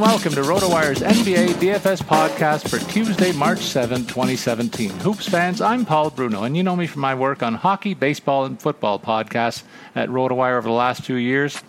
Welcome 0.00 0.32
to 0.32 0.40
RotoWire's 0.40 1.00
NBA 1.00 1.48
DFS 1.56 2.02
podcast 2.02 2.70
for 2.70 2.78
Tuesday, 2.90 3.32
March 3.32 3.58
7, 3.58 4.06
2017. 4.06 4.88
Hoops 5.00 5.28
fans, 5.28 5.60
I'm 5.60 5.84
Paul 5.84 6.08
Bruno, 6.08 6.44
and 6.44 6.56
you 6.56 6.62
know 6.62 6.74
me 6.74 6.86
from 6.86 7.02
my 7.02 7.14
work 7.14 7.42
on 7.42 7.54
hockey, 7.54 7.92
baseball, 7.92 8.46
and 8.46 8.58
football 8.58 8.98
podcasts 8.98 9.62
at 9.94 10.08
RotoWire 10.08 10.56
over 10.56 10.68
the 10.68 10.74
last 10.74 11.04
few 11.04 11.16
years. 11.16 11.62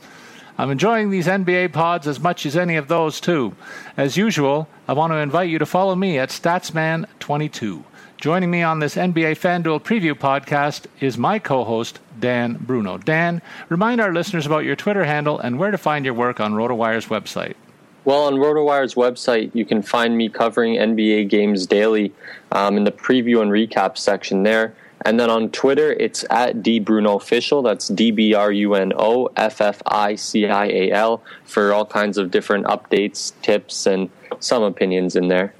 I'm 0.57 0.71
enjoying 0.71 1.09
these 1.09 1.27
NBA 1.27 1.73
pods 1.73 2.07
as 2.07 2.21
much 2.21 2.45
as 2.45 2.55
any 2.55 2.77
of 2.77 2.87
those, 2.87 3.19
too. 3.19 3.53
As 3.97 4.15
usual, 4.15 4.69
I 4.87 4.93
want 4.93 5.11
to 5.11 5.17
invite 5.17 5.49
you 5.49 5.59
to 5.59 5.65
follow 5.65 5.95
me 5.97 6.17
at 6.17 6.29
Statsman22. 6.29 7.83
Joining 8.15 8.49
me 8.49 8.63
on 8.63 8.79
this 8.79 8.95
NBA 8.95 9.39
FanDuel 9.39 9.81
preview 9.81 10.13
podcast 10.13 10.85
is 11.01 11.17
my 11.17 11.37
co 11.37 11.65
host, 11.65 11.99
Dan 12.17 12.53
Bruno. 12.61 12.97
Dan, 12.97 13.41
remind 13.67 13.99
our 13.99 14.13
listeners 14.13 14.45
about 14.45 14.63
your 14.63 14.77
Twitter 14.77 15.03
handle 15.03 15.37
and 15.37 15.59
where 15.59 15.71
to 15.71 15.77
find 15.77 16.05
your 16.05 16.13
work 16.13 16.39
on 16.39 16.53
RotoWire's 16.53 17.07
website. 17.07 17.55
Well, 18.03 18.23
on 18.23 18.35
RotoWire's 18.35 18.95
website, 18.95 19.51
you 19.53 19.63
can 19.63 19.81
find 19.83 20.17
me 20.17 20.27
covering 20.27 20.75
NBA 20.75 21.29
games 21.29 21.67
daily 21.67 22.11
um, 22.51 22.75
in 22.77 22.83
the 22.83 22.91
preview 22.91 23.41
and 23.41 23.51
recap 23.51 23.97
section 23.97 24.43
there. 24.43 24.73
And 25.05 25.19
then 25.19 25.29
on 25.29 25.49
Twitter, 25.49 25.93
it's 25.93 26.23
at 26.29 26.57
dbrunoofficial. 26.57 27.63
That's 27.63 27.87
D 27.87 28.11
B 28.11 28.33
R 28.33 28.51
U 28.51 28.75
N 28.75 28.93
O 28.95 29.27
F 29.35 29.61
F 29.61 29.81
I 29.87 30.15
C 30.15 30.47
I 30.47 30.65
A 30.65 30.91
L 30.91 31.23
for 31.43 31.73
all 31.73 31.85
kinds 31.85 32.17
of 32.17 32.29
different 32.31 32.65
updates, 32.65 33.33
tips, 33.41 33.85
and 33.85 34.09
some 34.39 34.63
opinions 34.63 35.15
in 35.15 35.27
there. 35.27 35.53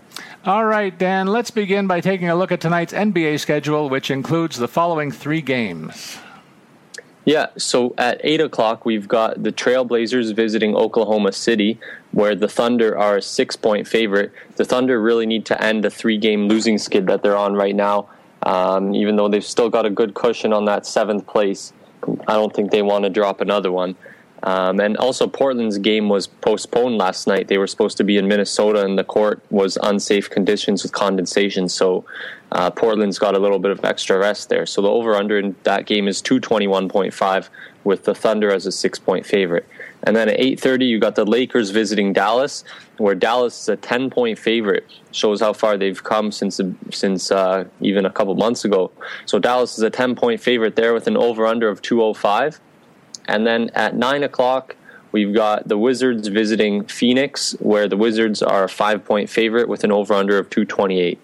All 0.46 0.66
right, 0.66 0.96
Dan, 0.98 1.28
let's 1.28 1.52
begin 1.52 1.88
by 1.88 2.02
taking 2.02 2.30
a 2.30 2.36
look 2.36 2.52
at 2.52 2.62
tonight's 2.62 2.94
NBA 2.94 3.40
schedule, 3.40 3.90
which 3.90 4.12
includes 4.12 4.58
the 4.58 4.68
following 4.68 5.12
three 5.12 5.42
games. 5.42 6.18
Yeah, 7.24 7.48
so 7.56 7.94
at 7.98 8.20
8 8.24 8.42
o'clock, 8.42 8.84
we've 8.84 9.08
got 9.08 9.44
the 9.44 9.52
Trailblazers 9.52 10.34
visiting 10.36 10.76
Oklahoma 10.76 11.32
City, 11.32 11.80
where 12.12 12.36
the 12.36 12.48
Thunder 12.48 12.98
are 12.98 13.18
a 13.18 13.22
six 13.22 13.56
point 13.56 13.88
favorite. 13.88 14.32
The 14.56 14.66
Thunder 14.66 15.00
really 15.00 15.28
need 15.28 15.46
to 15.46 15.64
end 15.64 15.86
a 15.86 15.92
three 15.92 16.18
game 16.18 16.48
losing 16.48 16.80
skid 16.80 17.06
that 17.08 17.22
they're 17.22 17.38
on 17.38 17.54
right 17.54 17.76
now, 17.76 18.10
um, 18.42 18.96
even 18.96 19.18
though 19.18 19.30
they've 19.30 19.46
still 19.46 19.70
got 19.70 19.86
a 19.86 19.92
good 19.92 20.16
cushion 20.16 20.52
on 20.52 20.66
that 20.66 20.88
seventh 20.88 21.28
place. 21.28 21.74
I 22.28 22.34
don't 22.34 22.54
think 22.54 22.72
they 22.72 22.82
want 22.82 23.04
to 23.04 23.10
drop 23.12 23.40
another 23.40 23.72
one. 23.72 23.96
Um, 24.44 24.80
and 24.80 24.98
also, 24.98 25.28
Portland's 25.28 25.78
game 25.78 26.10
was 26.10 26.28
postponed 26.28 26.98
last 26.98 27.28
night. 27.28 27.48
They 27.48 27.60
were 27.60 27.68
supposed 27.68 27.98
to 27.98 28.04
be 28.04 28.18
in 28.18 28.28
Minnesota, 28.28 28.84
and 28.84 28.98
the 28.98 29.04
court 29.04 29.42
was 29.52 29.78
unsafe 29.84 30.30
conditions 30.30 30.82
with 30.82 30.94
condensation. 30.94 31.70
So, 31.70 32.06
uh, 32.52 32.72
Portland's 32.72 33.20
got 33.20 33.36
a 33.36 33.40
little 33.40 33.60
bit 33.60 33.72
of 33.72 33.86
extra 33.86 34.18
rest 34.18 34.50
there. 34.50 34.66
So, 34.66 34.82
the 34.82 34.90
over 34.90 35.16
under 35.16 35.38
in 35.38 35.56
that 35.64 35.86
game 35.86 36.08
is 36.08 36.22
221.5, 36.24 37.50
with 37.84 38.04
the 38.06 38.16
Thunder 38.16 38.52
as 38.52 38.66
a 38.66 38.72
six 38.72 39.00
point 39.00 39.26
favorite. 39.26 39.68
And 40.04 40.16
then 40.16 40.30
at 40.30 40.40
8:30, 40.40 40.88
you 40.88 41.00
got 41.00 41.16
the 41.16 41.26
Lakers 41.26 41.70
visiting 41.70 42.14
Dallas, 42.14 42.64
where 42.98 43.16
Dallas 43.16 43.62
is 43.62 43.70
a 43.70 43.76
10 43.76 44.10
point 44.10 44.40
favorite. 44.40 44.88
Shows 45.12 45.42
how 45.42 45.54
far 45.54 45.78
they've 45.78 46.04
come 46.04 46.32
since 46.32 46.60
since 46.92 47.32
uh, 47.32 47.66
even 47.80 48.06
a 48.06 48.10
couple 48.10 48.34
months 48.36 48.66
ago. 48.66 48.92
So 49.26 49.40
Dallas 49.40 49.78
is 49.78 49.84
a 49.84 49.90
10 49.90 50.16
point 50.16 50.42
favorite 50.42 50.76
there 50.76 50.94
with 50.94 51.08
an 51.08 51.18
over 51.18 51.46
under 51.46 51.70
of 51.70 51.82
205. 51.82 52.60
And 53.28 53.46
then 53.46 53.70
at 53.74 53.96
9 53.96 54.24
o'clock, 54.24 54.76
we've 55.12 55.34
got 55.34 55.68
the 55.68 55.78
Wizards 55.78 56.28
visiting 56.28 56.86
Phoenix, 56.86 57.54
where 57.60 57.88
the 57.88 57.98
Wizards 57.98 58.42
are 58.42 58.64
a 58.64 58.70
five 58.70 59.04
point 59.06 59.30
favorite 59.30 59.68
with 59.68 59.84
an 59.84 59.92
over 59.92 60.14
under 60.14 60.38
of 60.38 60.50
228. 60.50 61.20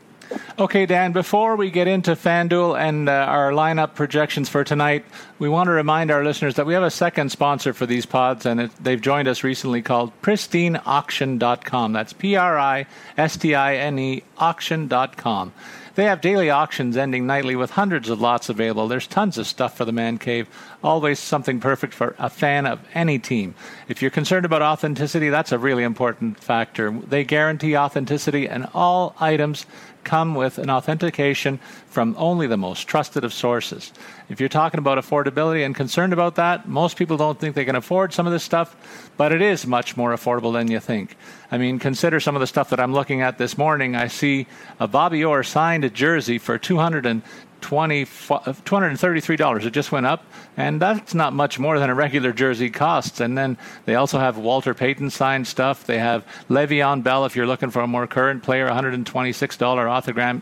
Okay, 0.59 0.85
Dan, 0.85 1.13
before 1.13 1.55
we 1.55 1.71
get 1.71 1.87
into 1.87 2.11
FanDuel 2.11 2.77
and 2.77 3.07
uh, 3.07 3.13
our 3.13 3.51
lineup 3.51 3.95
projections 3.95 4.49
for 4.49 4.65
tonight, 4.65 5.05
we 5.39 5.47
want 5.47 5.67
to 5.67 5.71
remind 5.71 6.11
our 6.11 6.21
listeners 6.21 6.55
that 6.55 6.65
we 6.65 6.73
have 6.73 6.83
a 6.83 6.91
second 6.91 7.31
sponsor 7.31 7.71
for 7.71 7.85
these 7.85 8.05
pods, 8.05 8.45
and 8.45 8.59
it, 8.59 8.71
they've 8.83 8.99
joined 8.99 9.29
us 9.29 9.45
recently 9.45 9.81
called 9.81 10.11
PristineAuction.com. 10.21 11.93
That's 11.93 12.11
P 12.11 12.35
R 12.35 12.59
I 12.59 12.87
S 13.17 13.37
T 13.37 13.55
I 13.55 13.75
N 13.75 13.97
E 13.99 14.23
pristineauction.com. 14.37 15.53
They 15.97 16.03
have 16.03 16.21
daily 16.21 16.51
auctions 16.51 16.95
ending 16.95 17.25
nightly 17.25 17.55
with 17.55 17.71
hundreds 17.71 18.07
of 18.07 18.21
lots 18.21 18.49
available. 18.49 18.87
There's 18.87 19.07
tons 19.07 19.39
of 19.39 19.47
stuff 19.47 19.75
for 19.75 19.83
the 19.83 19.91
man 19.91 20.19
cave. 20.19 20.47
Always 20.83 21.17
something 21.17 21.59
perfect 21.59 21.91
for 21.91 22.13
a 22.19 22.29
fan 22.29 22.67
of 22.67 22.79
any 22.93 23.17
team. 23.17 23.55
If 23.87 24.03
you're 24.03 24.11
concerned 24.11 24.45
about 24.45 24.61
authenticity, 24.61 25.29
that's 25.29 25.51
a 25.51 25.57
really 25.57 25.81
important 25.81 26.39
factor. 26.39 26.91
They 26.91 27.23
guarantee 27.23 27.75
authenticity, 27.75 28.47
and 28.47 28.67
all 28.75 29.15
items 29.19 29.65
come 30.07 30.33
with 30.33 30.57
an 30.57 30.69
authentication 30.69 31.59
from 31.87 32.15
only 32.17 32.47
the 32.47 32.57
most 32.57 32.87
trusted 32.87 33.23
of 33.23 33.33
sources. 33.33 33.93
If 34.29 34.39
you're 34.39 34.49
talking 34.49 34.79
about 34.79 34.97
affordability 34.97 35.65
and 35.65 35.75
concerned 35.75 36.13
about 36.13 36.35
that, 36.35 36.67
most 36.67 36.97
people 36.97 37.17
don't 37.17 37.39
think 37.39 37.53
they 37.53 37.65
can 37.65 37.75
afford 37.75 38.13
some 38.13 38.25
of 38.25 38.33
this 38.33 38.43
stuff, 38.43 38.75
but 39.17 39.31
it 39.31 39.41
is 39.41 39.67
much 39.67 39.95
more 39.95 40.13
affordable 40.13 40.53
than 40.53 40.71
you 40.71 40.79
think. 40.79 41.17
I 41.51 41.57
mean, 41.57 41.77
consider 41.77 42.19
some 42.19 42.35
of 42.35 42.39
the 42.39 42.47
stuff 42.47 42.69
that 42.71 42.79
I'm 42.79 42.93
looking 42.93 43.21
at 43.21 43.37
this 43.37 43.57
morning. 43.57 43.95
I 43.95 44.07
see 44.07 44.47
a 44.79 44.87
Bobby 44.87 45.23
Orr 45.23 45.43
signed 45.43 45.93
jersey 45.93 46.37
for 46.39 46.57
200 46.57 47.03
20, 47.03 47.21
$233. 47.61 49.65
It 49.65 49.71
just 49.71 49.91
went 49.91 50.05
up, 50.05 50.25
and 50.55 50.81
that's 50.81 51.13
not 51.13 51.33
much 51.33 51.59
more 51.59 51.79
than 51.79 51.89
a 51.89 51.95
regular 51.95 52.31
jersey 52.31 52.69
costs. 52.69 53.19
And 53.19 53.37
then 53.37 53.57
they 53.85 53.95
also 53.95 54.19
have 54.19 54.37
Walter 54.37 54.73
Payton 54.73 55.09
signed 55.09 55.47
stuff. 55.47 55.85
They 55.85 55.99
have 55.99 56.25
Le'Veon 56.49 57.03
Bell, 57.03 57.25
if 57.25 57.35
you're 57.35 57.47
looking 57.47 57.69
for 57.69 57.81
a 57.81 57.87
more 57.87 58.07
current 58.07 58.43
player, 58.43 58.69
$126 58.69 59.05
autogram, 59.05 60.41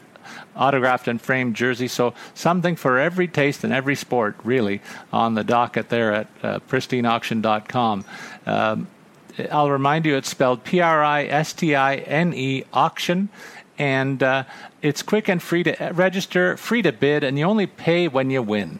autographed 0.55 1.07
and 1.07 1.21
framed 1.21 1.55
jersey. 1.55 1.87
So 1.87 2.13
something 2.33 2.75
for 2.75 2.99
every 2.99 3.27
taste 3.27 3.63
and 3.63 3.73
every 3.73 3.95
sport, 3.95 4.35
really, 4.43 4.81
on 5.11 5.35
the 5.35 5.43
docket 5.43 5.89
there 5.89 6.13
at 6.13 6.27
uh, 6.43 6.59
pristineauction.com. 6.67 8.05
Um, 8.45 8.87
I'll 9.51 9.71
remind 9.71 10.05
you, 10.05 10.15
it's 10.15 10.29
spelled 10.29 10.63
P 10.63 10.79
R 10.79 11.03
I 11.03 11.25
S 11.25 11.53
T 11.53 11.75
I 11.75 11.97
N 11.97 12.33
E 12.33 12.63
auction 12.71 13.29
and 13.77 14.21
uh, 14.23 14.43
it's 14.81 15.01
quick 15.01 15.27
and 15.27 15.41
free 15.41 15.63
to 15.63 15.91
register, 15.93 16.57
free 16.57 16.81
to 16.81 16.91
bid, 16.91 17.23
and 17.23 17.37
you 17.37 17.45
only 17.45 17.67
pay 17.67 18.07
when 18.07 18.29
you 18.29 18.41
win. 18.41 18.79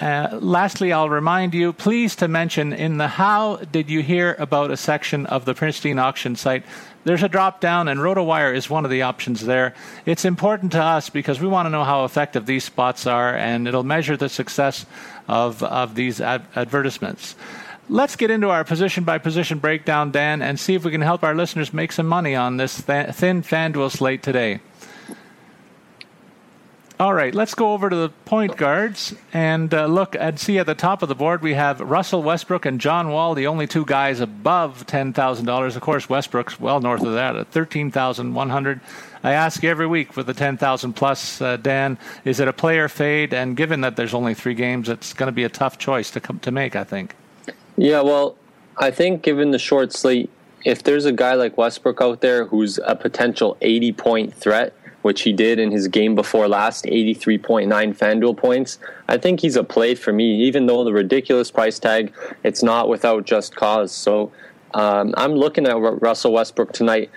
Uh, 0.00 0.38
lastly, 0.40 0.92
I'll 0.92 1.10
remind 1.10 1.52
you, 1.52 1.72
please 1.72 2.16
to 2.16 2.28
mention 2.28 2.72
in 2.72 2.96
the 2.96 3.08
How 3.08 3.56
Did 3.56 3.90
You 3.90 4.02
Hear 4.02 4.34
About 4.38 4.70
a 4.70 4.76
section 4.76 5.26
of 5.26 5.44
the 5.44 5.54
Princeton 5.54 5.98
auction 5.98 6.34
site, 6.34 6.64
there's 7.04 7.22
a 7.22 7.28
drop 7.28 7.60
down, 7.60 7.86
and 7.86 8.00
RotoWire 8.00 8.54
is 8.54 8.68
one 8.68 8.84
of 8.84 8.90
the 8.90 9.02
options 9.02 9.44
there. 9.44 9.74
It's 10.06 10.24
important 10.24 10.72
to 10.72 10.82
us 10.82 11.08
because 11.10 11.40
we 11.40 11.46
want 11.46 11.66
to 11.66 11.70
know 11.70 11.84
how 11.84 12.04
effective 12.04 12.46
these 12.46 12.64
spots 12.64 13.06
are, 13.06 13.36
and 13.36 13.68
it'll 13.68 13.84
measure 13.84 14.16
the 14.16 14.28
success 14.28 14.86
of, 15.28 15.62
of 15.62 15.94
these 15.94 16.20
ad- 16.20 16.46
advertisements. 16.56 17.36
Let's 17.88 18.16
get 18.16 18.32
into 18.32 18.50
our 18.50 18.64
position 18.64 19.04
by 19.04 19.18
position 19.18 19.58
breakdown, 19.58 20.10
Dan, 20.10 20.42
and 20.42 20.58
see 20.58 20.74
if 20.74 20.84
we 20.84 20.90
can 20.90 21.02
help 21.02 21.22
our 21.22 21.36
listeners 21.36 21.72
make 21.72 21.92
some 21.92 22.06
money 22.06 22.34
on 22.34 22.56
this 22.56 22.82
th- 22.82 23.14
thin 23.14 23.42
FanDuel 23.42 23.92
slate 23.92 24.24
today. 24.24 24.60
All 26.98 27.14
right, 27.14 27.34
let's 27.34 27.54
go 27.54 27.74
over 27.74 27.88
to 27.88 27.94
the 27.94 28.08
point 28.24 28.56
guards 28.56 29.14
and 29.32 29.72
uh, 29.72 29.84
look 29.84 30.16
and 30.18 30.40
see 30.40 30.58
at 30.58 30.66
the 30.66 30.74
top 30.74 31.02
of 31.02 31.08
the 31.08 31.14
board 31.14 31.42
we 31.42 31.52
have 31.52 31.78
Russell 31.78 32.22
Westbrook 32.22 32.64
and 32.64 32.80
John 32.80 33.10
Wall, 33.10 33.34
the 33.34 33.46
only 33.46 33.66
two 33.66 33.84
guys 33.84 34.18
above 34.18 34.86
ten 34.86 35.12
thousand 35.12 35.44
dollars. 35.44 35.76
Of 35.76 35.82
course, 35.82 36.08
Westbrook's 36.08 36.58
well 36.58 36.80
north 36.80 37.02
of 37.02 37.12
that 37.12 37.36
at 37.36 37.48
thirteen 37.48 37.90
thousand 37.90 38.32
one 38.32 38.48
hundred. 38.48 38.80
I 39.22 39.32
ask 39.32 39.62
every 39.62 39.86
week 39.86 40.12
for 40.12 40.22
the 40.22 40.32
ten 40.34 40.56
thousand 40.56 40.94
plus. 40.94 41.40
Uh, 41.40 41.58
Dan, 41.58 41.98
is 42.24 42.40
it 42.40 42.48
a 42.48 42.52
player 42.54 42.88
fade? 42.88 43.34
And 43.34 43.58
given 43.58 43.82
that 43.82 43.96
there's 43.96 44.14
only 44.14 44.32
three 44.32 44.54
games, 44.54 44.88
it's 44.88 45.12
going 45.12 45.28
to 45.28 45.32
be 45.32 45.44
a 45.44 45.50
tough 45.50 45.76
choice 45.76 46.10
to 46.12 46.20
come 46.20 46.38
to 46.40 46.50
make. 46.50 46.74
I 46.74 46.84
think. 46.84 47.14
Yeah, 47.76 48.00
well, 48.00 48.36
I 48.78 48.90
think 48.90 49.22
given 49.22 49.50
the 49.50 49.58
short 49.58 49.92
slate, 49.92 50.30
if 50.64 50.82
there's 50.82 51.04
a 51.04 51.12
guy 51.12 51.34
like 51.34 51.56
Westbrook 51.56 52.00
out 52.00 52.20
there 52.20 52.46
who's 52.46 52.78
a 52.84 52.96
potential 52.96 53.56
80 53.60 53.92
point 53.92 54.34
threat, 54.34 54.72
which 55.02 55.22
he 55.22 55.32
did 55.32 55.58
in 55.58 55.70
his 55.70 55.86
game 55.86 56.14
before 56.14 56.48
last, 56.48 56.84
83.9 56.86 57.68
FanDuel 57.68 58.36
points, 58.36 58.78
I 59.08 59.18
think 59.18 59.40
he's 59.40 59.56
a 59.56 59.62
play 59.62 59.94
for 59.94 60.12
me. 60.12 60.42
Even 60.46 60.66
though 60.66 60.84
the 60.84 60.92
ridiculous 60.92 61.50
price 61.50 61.78
tag, 61.78 62.12
it's 62.42 62.62
not 62.62 62.88
without 62.88 63.24
just 63.24 63.54
cause. 63.54 63.92
So 63.92 64.32
um, 64.74 65.14
I'm 65.16 65.32
looking 65.32 65.66
at 65.66 65.76
Russell 65.76 66.32
Westbrook 66.32 66.72
tonight 66.72 67.10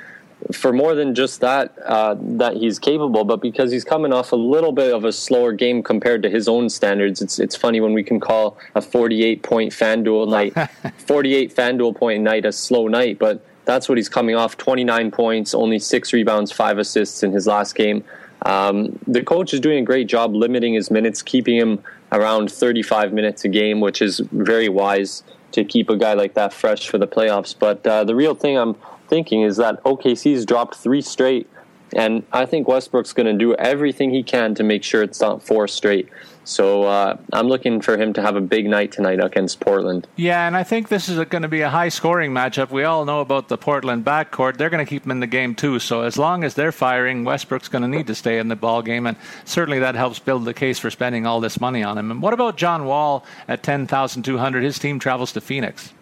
for 0.52 0.72
more 0.72 0.96
than 0.96 1.14
just 1.14 1.42
that 1.42 1.78
uh, 1.86 2.16
that 2.20 2.56
he's 2.58 2.80
capable, 2.80 3.24
but 3.24 3.42
because 3.42 3.72
he's 3.72 3.84
coming 3.84 4.14
off 4.14 4.32
a 4.32 4.36
little 4.36 4.72
bit 4.72 4.94
of 4.94 5.04
a 5.04 5.12
slower 5.12 5.52
game 5.52 5.84
compared 5.84 6.24
to 6.24 6.30
his 6.30 6.48
own 6.48 6.70
standards. 6.70 7.22
It's 7.22 7.40
it's 7.40 7.56
funny 7.56 7.82
when 7.82 7.94
we 7.94 8.04
can 8.04 8.20
call 8.20 8.58
a 8.76 8.82
48 8.82 9.44
point 9.44 9.74
FanDuel 9.74 10.30
night, 10.30 10.70
48 10.98 11.56
FanDuel 11.56 11.96
point 11.96 12.24
night 12.24 12.46
a 12.46 12.52
slow 12.52 12.88
night, 12.88 13.20
but 13.20 13.46
that's 13.66 13.88
what 13.88 13.98
he's 13.98 14.10
coming 14.10 14.36
off. 14.36 14.58
29 14.58 15.12
points, 15.12 15.54
only 15.54 15.78
six 15.78 16.14
rebounds, 16.14 16.52
five 16.52 16.78
assists 16.80 17.22
in 17.22 17.32
his 17.32 17.46
last 17.46 17.76
game. 17.76 18.04
Um, 18.46 18.98
the 19.06 19.22
coach 19.22 19.54
is 19.54 19.60
doing 19.60 19.80
a 19.80 19.86
great 19.86 20.08
job 20.08 20.34
limiting 20.34 20.74
his 20.74 20.90
minutes, 20.90 21.22
keeping 21.22 21.58
him 21.58 21.84
around 22.12 22.52
35 22.52 23.14
minutes 23.14 23.44
a 23.44 23.50
game, 23.50 23.80
which 23.82 24.02
is 24.02 24.20
very 24.32 24.70
wise 24.70 25.24
to 25.52 25.64
keep 25.64 25.90
a 25.90 25.98
guy 25.98 26.14
like 26.14 26.34
that 26.36 26.54
fresh 26.54 26.88
for 26.88 26.98
the 26.98 27.08
playoffs. 27.08 27.54
But 27.58 27.86
uh, 27.86 28.04
the 28.06 28.16
real 28.16 28.34
thing 28.34 28.58
I'm 28.58 28.76
thinking 29.10 29.42
is 29.42 29.58
that 29.58 29.84
OKC's 29.84 30.46
dropped 30.46 30.76
three 30.76 31.02
straight, 31.02 31.50
and 31.96 32.24
I 32.32 32.46
think 32.46 32.68
Westbrook's 32.68 33.14
going 33.14 33.26
to 33.26 33.34
do 33.34 33.56
everything 33.56 34.12
he 34.12 34.24
can 34.24 34.56
to 34.56 34.64
make 34.64 34.84
sure 34.84 35.02
it's 35.04 35.20
not 35.20 35.42
four 35.42 35.68
straight. 35.68 36.10
So 36.50 36.84
uh, 36.84 37.16
I'm 37.32 37.48
looking 37.48 37.80
for 37.80 37.96
him 37.96 38.12
to 38.14 38.24
have 38.24 38.36
a 38.36 38.42
big 38.42 38.66
night 38.66 38.92
tonight 38.92 39.24
against 39.24 39.60
Portland. 39.60 40.08
Yeah, 40.16 40.48
and 40.48 40.58
I 40.58 40.64
think 40.64 40.88
this 40.88 41.08
is 41.08 41.24
going 41.26 41.44
to 41.44 41.48
be 41.48 41.62
a 41.62 41.70
high 41.70 41.90
scoring 41.90 42.32
matchup. 42.32 42.72
We 42.72 42.86
all 42.86 43.06
know 43.06 43.22
about 43.22 43.50
the 43.50 43.58
Portland 43.58 44.04
backcourt. 44.04 44.58
They're 44.58 44.72
going 44.72 44.84
to 44.84 44.90
keep 44.90 45.06
him 45.06 45.12
in 45.12 45.20
the 45.20 45.28
game 45.28 45.54
too. 45.54 45.78
So 45.78 46.02
as 46.02 46.18
long 46.18 46.44
as 46.44 46.56
they're 46.56 46.72
firing, 46.72 47.24
Westbrook's 47.24 47.68
going 47.68 47.84
to 47.84 47.88
need 47.88 48.08
to 48.08 48.16
stay 48.16 48.40
in 48.40 48.48
the 48.48 48.56
ball 48.56 48.82
game, 48.82 49.06
and 49.06 49.16
certainly 49.46 49.78
that 49.80 49.94
helps 49.94 50.18
build 50.18 50.46
the 50.46 50.54
case 50.54 50.80
for 50.80 50.90
spending 50.90 51.28
all 51.28 51.40
this 51.40 51.62
money 51.62 51.84
on 51.84 52.00
him. 52.00 52.10
And 52.10 52.20
what 52.20 52.34
about 52.34 52.58
John 52.58 52.86
Wall 52.86 53.24
at 53.48 53.62
ten 53.62 53.86
thousand 53.86 54.24
two 54.24 54.40
hundred? 54.40 54.64
His 54.64 54.80
team 54.80 54.98
travels 54.98 55.32
to 55.34 55.42
Phoenix. 55.42 55.94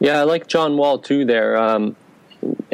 Yeah, 0.00 0.18
I 0.18 0.24
like 0.24 0.48
John 0.48 0.76
Wall 0.76 0.98
too. 0.98 1.24
There, 1.24 1.56
um, 1.56 1.94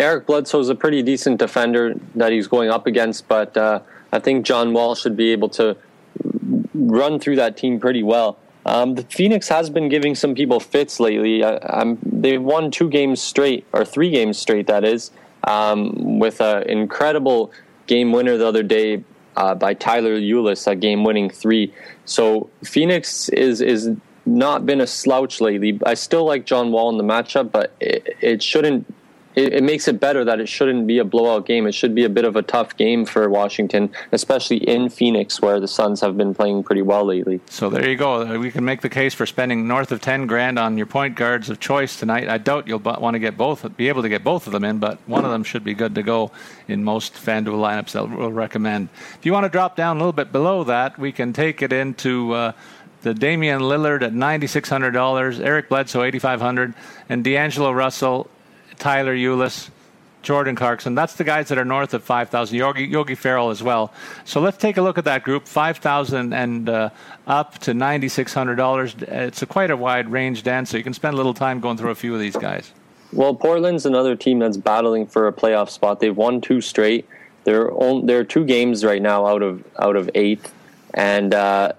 Eric 0.01 0.27
Bledsoe 0.27 0.61
is 0.61 0.71
a 0.71 0.75
pretty 0.75 1.03
decent 1.03 1.39
defender 1.39 1.95
that 2.15 2.33
he's 2.33 2.49
going 2.49 2.71
up 2.71 2.87
against, 2.87 3.29
but 3.29 3.55
uh, 3.55 3.81
I 4.13 4.19
think 4.19 4.47
John 4.47 4.73
Wall 4.73 4.95
should 4.95 5.15
be 5.15 5.31
able 5.33 5.51
to 5.51 5.77
run 6.73 7.21
through 7.21 7.37
that 7.37 7.59
team 7.59 7.79
pretty 7.79 8.03
well. 8.03 8.39
Um, 8.65 8.95
the 8.95 9.03
Phoenix 9.03 9.49
has 9.49 9.69
been 9.69 9.91
giving 9.91 10.15
some 10.15 10.35
people 10.35 10.59
fits 10.59 11.01
lately. 11.01 11.43
Uh, 11.45 11.97
they've 12.03 12.41
won 12.41 12.71
two 12.71 12.89
games 12.89 13.21
straight, 13.21 13.67
or 13.73 13.85
three 13.85 14.11
games 14.11 14.39
straight, 14.39 14.67
that 14.69 14.85
is, 14.85 15.11
um, 15.45 16.19
with 16.19 16.41
an 16.41 16.63
incredible 16.63 17.53
game 17.87 18.11
winner 18.11 18.39
the 18.39 18.47
other 18.47 18.63
day 18.63 19.05
uh, 19.37 19.55
by 19.55 19.75
Tyler 19.75 20.19
Ulis, 20.19 20.67
a 20.67 20.77
game 20.77 21.05
winning 21.05 21.29
three. 21.29 21.75
So 22.07 22.49
Phoenix 22.65 23.29
is 23.29 23.61
is 23.61 23.91
not 24.25 24.65
been 24.65 24.81
a 24.81 24.87
slouch 24.87 25.43
lately. 25.43 25.79
I 25.85 25.95
still 25.95 26.25
like 26.25 26.47
John 26.47 26.73
Wall 26.73 26.89
in 26.89 26.97
the 26.97 27.05
matchup, 27.05 27.53
but 27.53 27.73
it, 27.81 28.17
it 28.21 28.43
shouldn't 28.43 28.87
it, 29.35 29.53
it, 29.55 29.63
makes 29.63 29.87
it 29.87 30.01
better 30.01 30.25
that 30.25 30.41
it 30.41 30.49
shouldn't 30.49 30.87
be 30.87 30.99
a 30.99 31.05
blowout 31.05 31.47
game. 31.47 31.67
It 31.67 31.73
should 31.73 31.95
be 31.95 32.05
a 32.05 32.09
bit 32.09 32.25
of 32.25 32.37
a 32.37 32.43
tough 32.43 32.77
game 32.77 33.05
for 33.05 33.29
Washington, 33.29 33.91
especially 34.13 34.57
in 34.57 34.89
Phoenix, 34.89 35.41
where 35.41 35.61
the 35.61 35.69
Suns 35.69 36.01
have 36.01 36.17
been 36.17 36.35
playing 36.35 36.65
pretty 36.65 36.83
well 36.83 37.05
lately. 37.05 37.41
So 37.49 37.71
there 37.71 37.89
you 37.89 37.97
go. 37.97 38.39
We 38.39 38.51
can 38.51 38.65
make 38.65 38.81
the 38.81 38.89
case 38.89 39.15
for 39.15 39.27
spending 39.27 39.69
north 39.69 39.93
of 39.93 40.01
ten 40.01 40.27
grand 40.27 40.59
on 40.59 40.77
your 40.77 40.87
point 40.87 41.15
guards 41.15 41.49
of 41.49 41.61
choice 41.61 41.99
tonight. 41.99 42.29
I 42.29 42.39
doubt 42.39 42.67
you'll 42.67 42.81
want 42.81 43.15
to 43.15 43.21
get 43.21 43.37
both, 43.37 43.77
be 43.77 43.89
able 43.89 44.03
to 44.03 44.09
get 44.09 44.25
both 44.25 44.47
of 44.47 44.53
them 44.53 44.65
in, 44.65 44.79
but 44.79 44.99
one 45.07 45.25
of 45.25 45.31
them 45.31 45.45
should 45.45 45.65
be 45.65 45.75
good 45.75 45.95
to 45.95 46.03
go 46.03 46.33
in 46.67 46.83
most 46.83 47.15
FanDuel 47.15 47.61
lineups 47.61 47.93
that 47.93 48.11
we'll 48.11 48.33
recommend. 48.33 48.89
If 49.19 49.27
you 49.27 49.33
want 49.33 49.45
to 49.45 49.51
drop 49.51 49.77
down 49.77 49.97
a 49.97 50.01
little 50.01 50.13
bit 50.13 50.33
below 50.33 50.65
that, 50.65 50.99
we 50.99 51.13
can 51.13 51.33
take 51.33 51.63
it 51.63 51.73
into. 51.73 52.33
Uh, 52.33 52.53
the 53.03 53.15
Damian 53.15 53.63
Lillard 53.63 54.03
at 54.03 54.13
$9,600, 54.13 55.41
Eric 55.41 55.71
Bledsoe 55.71 56.03
8,500, 56.03 56.75
and 57.09 57.25
D'Angelo 57.25 57.73
Russell 57.73 58.29
Tyler 58.81 59.15
Ulis, 59.15 59.71
Jordan 60.23 60.57
Clarkson. 60.57 60.95
That's 60.95 61.15
the 61.15 61.25
guys 61.25 61.49
that 61.49 61.59
are 61.59 61.65
north 61.65 61.95
of 61.95 62.03
5,000. 62.03 62.57
Yogi, 62.57 62.85
Yogi 62.85 63.15
Ferrell 63.15 63.51
as 63.51 63.63
well. 63.63 63.93
So 64.25 64.41
let's 64.41 64.57
take 64.57 64.77
a 64.77 64.83
look 64.83 64.99
at 64.99 65.05
that 65.05 65.23
group 65.23 65.47
5,000 65.47 66.33
and 66.33 66.69
uh, 66.69 66.91
up 67.27 67.59
to 67.61 67.73
$9,600. 67.73 69.03
It's 69.03 69.43
a 69.43 69.47
quite 69.47 69.71
a 69.71 69.77
wide 69.77 70.11
range, 70.11 70.43
Dan, 70.43 70.67
so 70.67 70.77
you 70.77 70.83
can 70.83 70.95
spend 70.95 71.15
a 71.15 71.17
little 71.17 71.35
time 71.35 71.61
going 71.61 71.77
through 71.77 71.91
a 71.91 71.95
few 71.95 72.15
of 72.15 72.21
these 72.21 72.37
guys. 72.37 72.73
Well, 73.13 73.35
Portland's 73.35 73.87
another 73.87 74.15
team 74.15 74.39
that's 74.39 74.57
battling 74.57 75.07
for 75.07 75.27
a 75.27 75.33
playoff 75.33 75.71
spot. 75.71 76.01
They've 76.01 76.17
won 76.17 76.41
two 76.41 76.61
straight. 76.61 77.09
They're, 77.45 77.71
they're 78.05 78.25
two 78.25 78.45
games 78.45 78.85
right 78.85 79.03
now 79.03 79.27
out 79.27 79.43
of 79.43 79.65
out 79.79 79.97
of 79.97 80.11
eight, 80.15 80.49
and 80.95 81.33
uh, 81.33 81.73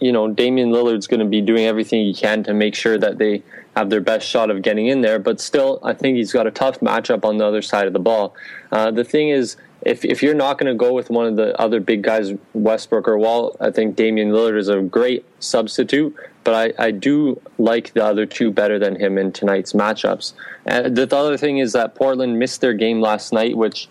you 0.00 0.12
know 0.12 0.28
Damian 0.28 0.70
Lillard's 0.70 1.08
going 1.08 1.20
to 1.20 1.26
be 1.26 1.40
doing 1.40 1.66
everything 1.66 2.06
he 2.06 2.14
can 2.14 2.44
to 2.44 2.54
make 2.54 2.74
sure 2.74 2.96
that 2.96 3.18
they 3.18 3.42
have 3.76 3.90
their 3.90 4.00
best 4.00 4.26
shot 4.26 4.50
of 4.50 4.62
getting 4.62 4.86
in 4.86 5.02
there. 5.02 5.18
But 5.18 5.40
still, 5.40 5.78
I 5.82 5.92
think 5.92 6.16
he's 6.16 6.32
got 6.32 6.46
a 6.46 6.50
tough 6.50 6.80
matchup 6.80 7.24
on 7.24 7.36
the 7.36 7.44
other 7.44 7.62
side 7.62 7.86
of 7.86 7.92
the 7.92 8.00
ball. 8.00 8.34
Uh, 8.72 8.90
the 8.90 9.04
thing 9.04 9.28
is, 9.28 9.56
if 9.82 10.04
if 10.04 10.22
you're 10.22 10.34
not 10.34 10.58
going 10.58 10.72
to 10.72 10.74
go 10.74 10.92
with 10.92 11.10
one 11.10 11.26
of 11.26 11.36
the 11.36 11.58
other 11.60 11.78
big 11.78 12.02
guys, 12.02 12.32
Westbrook 12.54 13.06
or 13.06 13.18
Wall, 13.18 13.54
I 13.60 13.70
think 13.70 13.94
Damian 13.94 14.30
Lillard 14.30 14.58
is 14.58 14.68
a 14.68 14.80
great 14.80 15.24
substitute. 15.38 16.16
But 16.42 16.74
I, 16.78 16.86
I 16.86 16.90
do 16.92 17.40
like 17.58 17.92
the 17.92 18.04
other 18.04 18.24
two 18.24 18.50
better 18.50 18.78
than 18.78 18.94
him 18.96 19.18
in 19.18 19.32
tonight's 19.32 19.72
matchups. 19.72 20.32
And 20.64 20.96
the 20.96 21.16
other 21.16 21.36
thing 21.36 21.58
is 21.58 21.72
that 21.72 21.96
Portland 21.96 22.38
missed 22.38 22.60
their 22.60 22.72
game 22.72 23.00
last 23.00 23.32
night, 23.32 23.56
which 23.56 23.88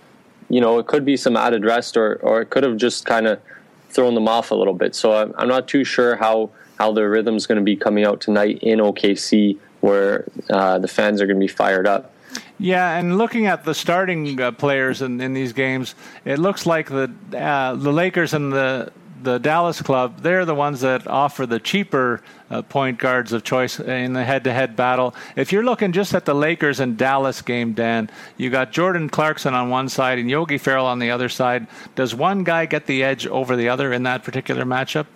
you 0.49 0.61
know, 0.61 0.79
it 0.79 0.87
could 0.87 1.05
be 1.05 1.17
some 1.17 1.37
added 1.37 1.63
rest, 1.63 1.97
or 1.97 2.15
or 2.21 2.41
it 2.41 2.49
could 2.49 2.63
have 2.63 2.77
just 2.77 3.05
kind 3.05 3.27
of 3.27 3.39
thrown 3.89 4.15
them 4.15 4.27
off 4.27 4.51
a 4.51 4.55
little 4.55 4.73
bit. 4.73 4.93
So 4.95 5.13
I'm, 5.13 5.33
I'm 5.37 5.47
not 5.47 5.67
too 5.67 5.83
sure 5.83 6.15
how 6.15 6.49
how 6.77 6.91
their 6.91 7.09
rhythm's 7.09 7.47
going 7.47 7.57
to 7.57 7.63
be 7.63 7.75
coming 7.75 8.03
out 8.03 8.21
tonight 8.21 8.59
in 8.61 8.79
OKC, 8.79 9.57
where 9.85 10.25
uh, 10.49 10.79
the 10.79 10.87
fans 10.87 11.21
are 11.21 11.27
going 11.27 11.39
to 11.39 11.45
be 11.45 11.53
fired 11.63 11.87
up. 11.87 12.11
Yeah, 12.57 12.97
and 12.97 13.17
looking 13.17 13.45
at 13.45 13.63
the 13.65 13.73
starting 13.73 14.41
uh, 14.41 14.51
players 14.51 15.01
in, 15.01 15.21
in 15.21 15.33
these 15.33 15.53
games, 15.53 15.93
it 16.25 16.39
looks 16.39 16.65
like 16.65 16.89
the 16.89 17.11
uh, 17.37 17.75
the 17.75 17.91
Lakers 17.91 18.33
and 18.33 18.51
the 18.51 18.91
the 19.25 19.39
Dallas 19.39 19.81
club, 19.81 20.21
they're 20.21 20.45
the 20.45 20.55
ones 20.55 20.81
that 20.81 21.07
offer 21.07 21.45
the 21.47 21.59
cheaper 21.59 22.21
uh, 22.51 22.61
point 22.61 22.99
guards 22.99 23.33
of 23.33 23.43
choice 23.43 23.79
in 23.79 24.13
the 24.13 24.23
head-to-head 24.23 24.75
battle. 24.75 25.15
If 25.35 25.51
you're 25.51 25.63
looking 25.63 25.91
just 25.91 26.13
at 26.13 26.25
the 26.25 26.35
Lakers 26.35 26.79
and 26.79 26.95
Dallas 26.95 27.41
game, 27.41 27.73
Dan, 27.73 28.09
you 28.37 28.51
got 28.51 28.71
Jordan 28.71 29.09
Clarkson 29.09 29.55
on 29.55 29.69
one 29.69 29.89
side 29.89 30.19
and 30.19 30.29
Yogi 30.29 30.59
Ferrell 30.59 30.85
on 30.85 30.99
the 30.99 31.09
other 31.09 31.27
side. 31.27 31.65
Does 31.95 32.13
one 32.13 32.43
guy 32.43 32.67
get 32.67 32.85
the 32.85 33.03
edge 33.03 33.25
over 33.25 33.55
the 33.55 33.67
other 33.67 33.91
in 33.91 34.03
that 34.03 34.23
particular 34.23 34.63
matchup? 34.63 35.07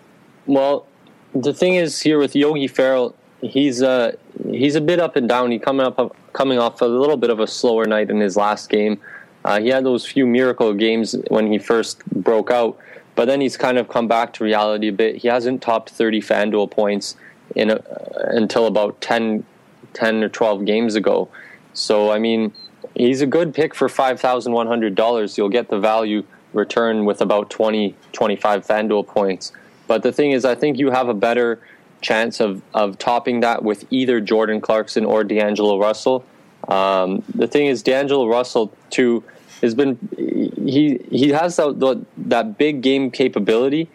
Well, 0.47 0.87
the 1.35 1.53
thing 1.53 1.75
is 1.75 2.01
here 2.01 2.17
with 2.17 2.35
Yogi 2.35 2.67
Ferrell, 2.67 3.15
he's 3.41 3.81
uh, 3.81 4.15
he's 4.49 4.75
a 4.75 4.81
bit 4.81 4.99
up 4.99 5.15
and 5.15 5.27
down. 5.27 5.51
He 5.51 5.59
coming 5.59 5.85
up 5.85 6.15
coming 6.33 6.59
off 6.59 6.81
a 6.81 6.85
little 6.85 7.17
bit 7.17 7.29
of 7.29 7.39
a 7.39 7.47
slower 7.47 7.85
night 7.85 8.09
in 8.09 8.19
his 8.19 8.37
last 8.37 8.69
game. 8.69 8.99
Uh, 9.45 9.59
he 9.59 9.69
had 9.69 9.85
those 9.85 10.05
few 10.05 10.27
miracle 10.27 10.73
games 10.73 11.15
when 11.29 11.49
he 11.51 11.57
first 11.57 12.05
broke 12.07 12.51
out 12.51 12.77
but 13.19 13.25
then 13.25 13.41
he's 13.41 13.57
kind 13.57 13.77
of 13.77 13.89
come 13.89 14.07
back 14.07 14.31
to 14.31 14.45
reality 14.45 14.87
a 14.87 14.93
bit. 14.93 15.17
He 15.17 15.27
hasn't 15.27 15.61
topped 15.61 15.89
30 15.89 16.21
FanDuel 16.21 16.71
points 16.71 17.17
in 17.53 17.69
a, 17.69 17.83
until 18.29 18.65
about 18.65 19.01
10, 19.01 19.43
10 19.91 20.23
or 20.23 20.29
12 20.29 20.63
games 20.63 20.95
ago. 20.95 21.27
So, 21.73 22.11
I 22.11 22.17
mean, 22.17 22.53
he's 22.95 23.19
a 23.19 23.25
good 23.25 23.53
pick 23.53 23.75
for 23.75 23.89
$5,100. 23.89 25.37
You'll 25.37 25.49
get 25.49 25.67
the 25.67 25.79
value 25.79 26.23
return 26.53 27.03
with 27.03 27.19
about 27.19 27.49
20, 27.49 27.93
25 28.13 28.65
FanDuel 28.65 29.05
points. 29.05 29.51
But 29.87 30.01
the 30.01 30.13
thing 30.13 30.31
is, 30.31 30.45
I 30.45 30.55
think 30.55 30.77
you 30.77 30.89
have 30.89 31.09
a 31.09 31.13
better 31.13 31.61
chance 32.01 32.39
of, 32.39 32.61
of 32.73 32.97
topping 32.97 33.41
that 33.41 33.63
with 33.63 33.85
either 33.91 34.19
Jordan 34.19 34.61
Clarkson 34.61 35.05
or 35.05 35.23
D'Angelo 35.23 35.79
Russell. 35.79 36.23
Um, 36.67 37.23
the 37.33 37.47
thing 37.47 37.67
is, 37.67 37.83
D'Angelo 37.83 38.27
Russell, 38.27 38.71
too, 38.89 39.23
has 39.61 39.75
been 39.75 39.97
he 40.17 40.99
he 41.11 41.29
has 41.29 41.57
that 41.57 42.05
that 42.17 42.57
big 42.57 42.81
game 42.81 43.11
capability, 43.11 43.89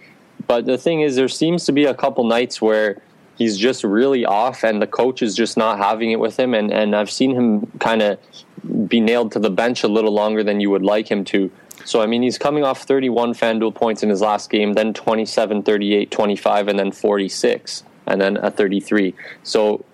but 0.47 0.67
the 0.67 0.77
thing 0.77 1.01
is, 1.01 1.17
there 1.17 1.29
seems 1.29 1.65
to 1.67 1.73
be 1.73 1.85
a 1.85 1.95
couple 1.95 2.25
nights 2.25 2.61
where 2.61 3.01
he's 3.37 3.57
just 3.57 3.85
really 3.85 4.25
off, 4.25 4.63
and 4.63 4.81
the 4.81 4.87
coach 4.87 5.23
is 5.23 5.35
just 5.35 5.57
not 5.57 5.79
having 5.79 6.11
it 6.11 6.21
with 6.21 6.39
him. 6.39 6.55
And 6.55 6.73
and 6.73 6.95
I've 6.95 7.11
seen 7.11 7.35
him 7.35 7.67
kind 7.79 8.03
of 8.03 8.19
be 8.89 9.01
nailed 9.01 9.33
to 9.33 9.39
the 9.39 9.51
bench 9.51 9.85
a 9.85 9.89
little 9.89 10.13
longer 10.13 10.43
than 10.43 10.61
you 10.61 10.71
would 10.71 10.83
like 10.83 11.11
him 11.11 11.25
to. 11.27 11.51
So 11.85 12.01
I 12.01 12.07
mean, 12.07 12.23
he's 12.23 12.39
coming 12.39 12.65
off 12.65 12.83
31 12.83 13.35
FanDuel 13.35 13.75
points 13.75 14.03
in 14.03 14.09
his 14.09 14.21
last 14.21 14.51
game, 14.51 14.73
then 14.75 14.95
27, 14.95 15.63
38, 15.63 16.11
25, 16.11 16.69
and 16.69 16.79
then 16.79 16.93
46, 16.93 17.85
and 18.07 18.21
then 18.21 18.37
a 18.39 18.51
33. 18.51 19.15
So 19.43 19.85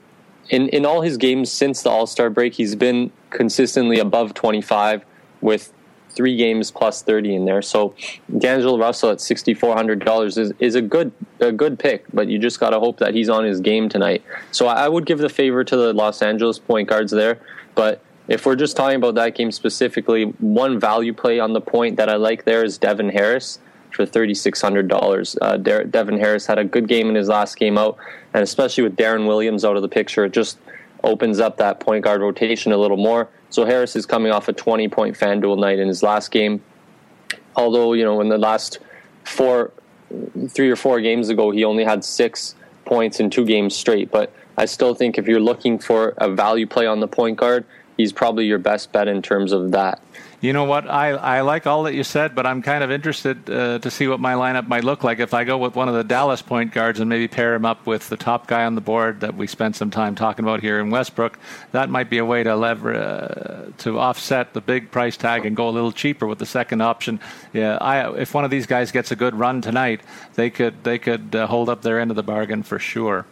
in 0.48 0.68
in 0.68 0.84
all 0.84 1.00
his 1.00 1.16
games 1.16 1.50
since 1.50 1.82
the 1.82 1.90
All 1.90 2.06
Star 2.06 2.30
break, 2.30 2.54
he's 2.54 2.74
been 2.74 3.12
consistently 3.30 3.98
above 3.98 4.34
25 4.34 5.04
with 5.40 5.72
three 6.10 6.36
games 6.36 6.70
plus 6.70 7.02
30 7.02 7.36
in 7.36 7.44
there. 7.44 7.62
So 7.62 7.94
D'Angelo 8.36 8.78
Russell 8.78 9.10
at 9.10 9.18
$6,400 9.18 10.38
is, 10.38 10.52
is 10.58 10.74
a 10.74 10.82
good 10.82 11.12
a 11.38 11.52
good 11.52 11.78
pick, 11.78 12.04
but 12.12 12.28
you 12.28 12.38
just 12.38 12.60
got 12.60 12.70
to 12.70 12.80
hope 12.80 12.98
that 12.98 13.14
he's 13.14 13.28
on 13.28 13.44
his 13.44 13.60
game 13.60 13.88
tonight. 13.88 14.22
So 14.50 14.66
I 14.66 14.88
would 14.88 15.06
give 15.06 15.18
the 15.18 15.28
favor 15.28 15.64
to 15.64 15.76
the 15.76 15.92
Los 15.92 16.20
Angeles 16.20 16.58
point 16.58 16.88
guards 16.88 17.12
there. 17.12 17.38
But 17.74 18.02
if 18.28 18.44
we're 18.44 18.56
just 18.56 18.76
talking 18.76 18.96
about 18.96 19.14
that 19.14 19.34
game 19.34 19.52
specifically, 19.52 20.24
one 20.40 20.78
value 20.78 21.12
play 21.12 21.40
on 21.40 21.52
the 21.52 21.60
point 21.60 21.96
that 21.96 22.08
I 22.08 22.16
like 22.16 22.44
there 22.44 22.64
is 22.64 22.76
Devin 22.76 23.10
Harris 23.10 23.58
for 23.92 24.06
$3,600. 24.06 25.38
Uh, 25.40 25.56
De- 25.56 25.84
Devin 25.84 26.18
Harris 26.18 26.46
had 26.46 26.58
a 26.58 26.64
good 26.64 26.88
game 26.88 27.08
in 27.08 27.14
his 27.14 27.28
last 27.28 27.56
game 27.56 27.78
out, 27.78 27.96
and 28.34 28.42
especially 28.42 28.84
with 28.84 28.96
Deron 28.96 29.26
Williams 29.26 29.64
out 29.64 29.76
of 29.76 29.82
the 29.82 29.88
picture, 29.88 30.24
it 30.24 30.32
just 30.32 30.58
opens 31.02 31.40
up 31.40 31.56
that 31.56 31.80
point 31.80 32.04
guard 32.04 32.20
rotation 32.20 32.72
a 32.72 32.76
little 32.76 32.96
more. 32.96 33.28
So 33.50 33.64
Harris 33.64 33.96
is 33.96 34.06
coming 34.06 34.32
off 34.32 34.48
a 34.48 34.52
20 34.52 34.88
point 34.88 35.18
FanDuel 35.18 35.58
night 35.58 35.78
in 35.78 35.88
his 35.88 36.02
last 36.02 36.30
game. 36.30 36.62
Although, 37.56 37.94
you 37.94 38.04
know, 38.04 38.20
in 38.20 38.28
the 38.28 38.38
last 38.38 38.78
four, 39.24 39.72
three 40.48 40.70
or 40.70 40.76
four 40.76 41.00
games 41.00 41.28
ago, 41.28 41.50
he 41.50 41.64
only 41.64 41.84
had 41.84 42.04
six 42.04 42.54
points 42.84 43.20
in 43.20 43.30
two 43.30 43.44
games 43.44 43.74
straight. 43.74 44.10
But 44.10 44.32
I 44.56 44.66
still 44.66 44.94
think 44.94 45.18
if 45.18 45.26
you're 45.26 45.40
looking 45.40 45.78
for 45.78 46.14
a 46.18 46.30
value 46.30 46.66
play 46.66 46.86
on 46.86 47.00
the 47.00 47.08
point 47.08 47.38
guard, 47.38 47.64
he's 47.96 48.12
probably 48.12 48.46
your 48.46 48.58
best 48.58 48.92
bet 48.92 49.08
in 49.08 49.22
terms 49.22 49.52
of 49.52 49.72
that. 49.72 50.00
You 50.40 50.54
know 50.54 50.64
what? 50.64 50.88
I, 50.88 51.10
I 51.10 51.40
like 51.42 51.66
all 51.66 51.82
that 51.82 51.94
you 51.94 52.02
said, 52.02 52.34
but 52.34 52.46
I'm 52.46 52.62
kind 52.62 52.82
of 52.82 52.90
interested 52.90 53.50
uh, 53.50 53.78
to 53.80 53.90
see 53.90 54.08
what 54.08 54.20
my 54.20 54.32
lineup 54.32 54.66
might 54.68 54.84
look 54.84 55.04
like 55.04 55.18
if 55.18 55.34
I 55.34 55.44
go 55.44 55.58
with 55.58 55.76
one 55.76 55.86
of 55.86 55.94
the 55.94 56.02
Dallas 56.02 56.40
point 56.40 56.72
guards 56.72 56.98
and 56.98 57.10
maybe 57.10 57.28
pair 57.28 57.54
him 57.54 57.66
up 57.66 57.86
with 57.86 58.08
the 58.08 58.16
top 58.16 58.46
guy 58.46 58.64
on 58.64 58.74
the 58.74 58.80
board 58.80 59.20
that 59.20 59.36
we 59.36 59.46
spent 59.46 59.76
some 59.76 59.90
time 59.90 60.14
talking 60.14 60.42
about 60.42 60.62
here 60.62 60.80
in 60.80 60.88
Westbrook. 60.88 61.38
That 61.72 61.90
might 61.90 62.08
be 62.08 62.16
a 62.16 62.24
way 62.24 62.42
to 62.42 62.56
lever 62.56 62.94
uh, 62.94 63.70
to 63.78 63.98
offset 63.98 64.54
the 64.54 64.62
big 64.62 64.90
price 64.90 65.18
tag 65.18 65.44
and 65.44 65.54
go 65.54 65.68
a 65.68 65.70
little 65.70 65.92
cheaper 65.92 66.26
with 66.26 66.38
the 66.38 66.46
second 66.46 66.80
option. 66.80 67.20
Yeah, 67.52 67.76
I, 67.78 68.10
if 68.16 68.32
one 68.32 68.46
of 68.46 68.50
these 68.50 68.64
guys 68.64 68.92
gets 68.92 69.10
a 69.10 69.16
good 69.16 69.34
run 69.34 69.60
tonight, 69.60 70.00
they 70.36 70.48
could 70.48 70.82
they 70.84 70.98
could 70.98 71.36
uh, 71.36 71.48
hold 71.48 71.68
up 71.68 71.82
their 71.82 72.00
end 72.00 72.10
of 72.10 72.16
the 72.16 72.22
bargain 72.22 72.62
for 72.62 72.78
sure. 72.78 73.26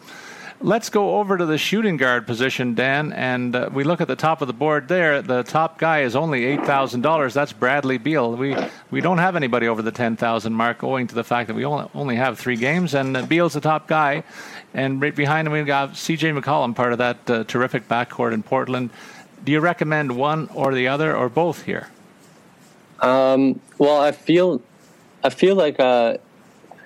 Let's 0.61 0.91
go 0.91 1.19
over 1.19 1.39
to 1.39 1.47
the 1.47 1.57
shooting 1.57 1.97
guard 1.97 2.27
position, 2.27 2.75
Dan, 2.75 3.13
and 3.13 3.55
uh, 3.55 3.71
we 3.73 3.85
look 3.85 4.01
at 4.01 4.09
the 4.09 4.17
top 4.17 4.43
of 4.43 4.49
the 4.49 4.53
board 4.53 4.89
there. 4.89 5.23
The 5.23 5.45
top 5.45 5.79
guy 5.79 6.01
is 6.01 6.17
only 6.17 6.45
eight 6.47 6.67
thousand 6.67 7.03
dollars. 7.03 7.33
That's 7.33 7.53
Bradley 7.53 7.97
Beal. 7.97 8.35
We 8.35 8.57
we 8.91 9.01
don't 9.01 9.19
have 9.19 9.37
anybody 9.37 9.69
over 9.69 9.83
the 9.83 9.93
ten 9.93 10.17
thousand 10.17 10.55
mark, 10.55 10.83
owing 10.83 11.07
to 11.07 11.15
the 11.15 11.23
fact 11.23 11.47
that 11.47 11.55
we 11.55 11.65
only 11.65 11.89
only 11.95 12.17
have 12.17 12.41
three 12.41 12.57
games, 12.57 12.95
and 12.95 13.17
uh, 13.17 13.25
Beal's 13.25 13.53
the 13.53 13.61
top 13.61 13.87
guy. 13.87 14.25
And 14.75 15.01
right 15.01 15.15
behind 15.15 15.47
him, 15.47 15.53
we've 15.53 15.65
got 15.65 15.97
C.J. 15.97 16.33
McCollum, 16.33 16.75
part 16.75 16.91
of 16.91 16.99
that 16.99 17.31
uh, 17.31 17.45
terrific 17.45 17.87
backcourt 17.87 18.33
in 18.33 18.43
Portland. 18.43 18.91
Do 19.45 19.53
you 19.53 19.61
recommend 19.61 20.17
one 20.17 20.49
or 20.53 20.75
the 20.75 20.89
other, 20.89 21.17
or 21.17 21.29
both 21.29 21.63
here? 21.63 21.87
Um, 22.99 23.61
well, 23.79 24.01
I 24.01 24.11
feel 24.11 24.61
I 25.23 25.31
feel 25.31 25.55
like 25.55 25.79
uh, 25.79 26.17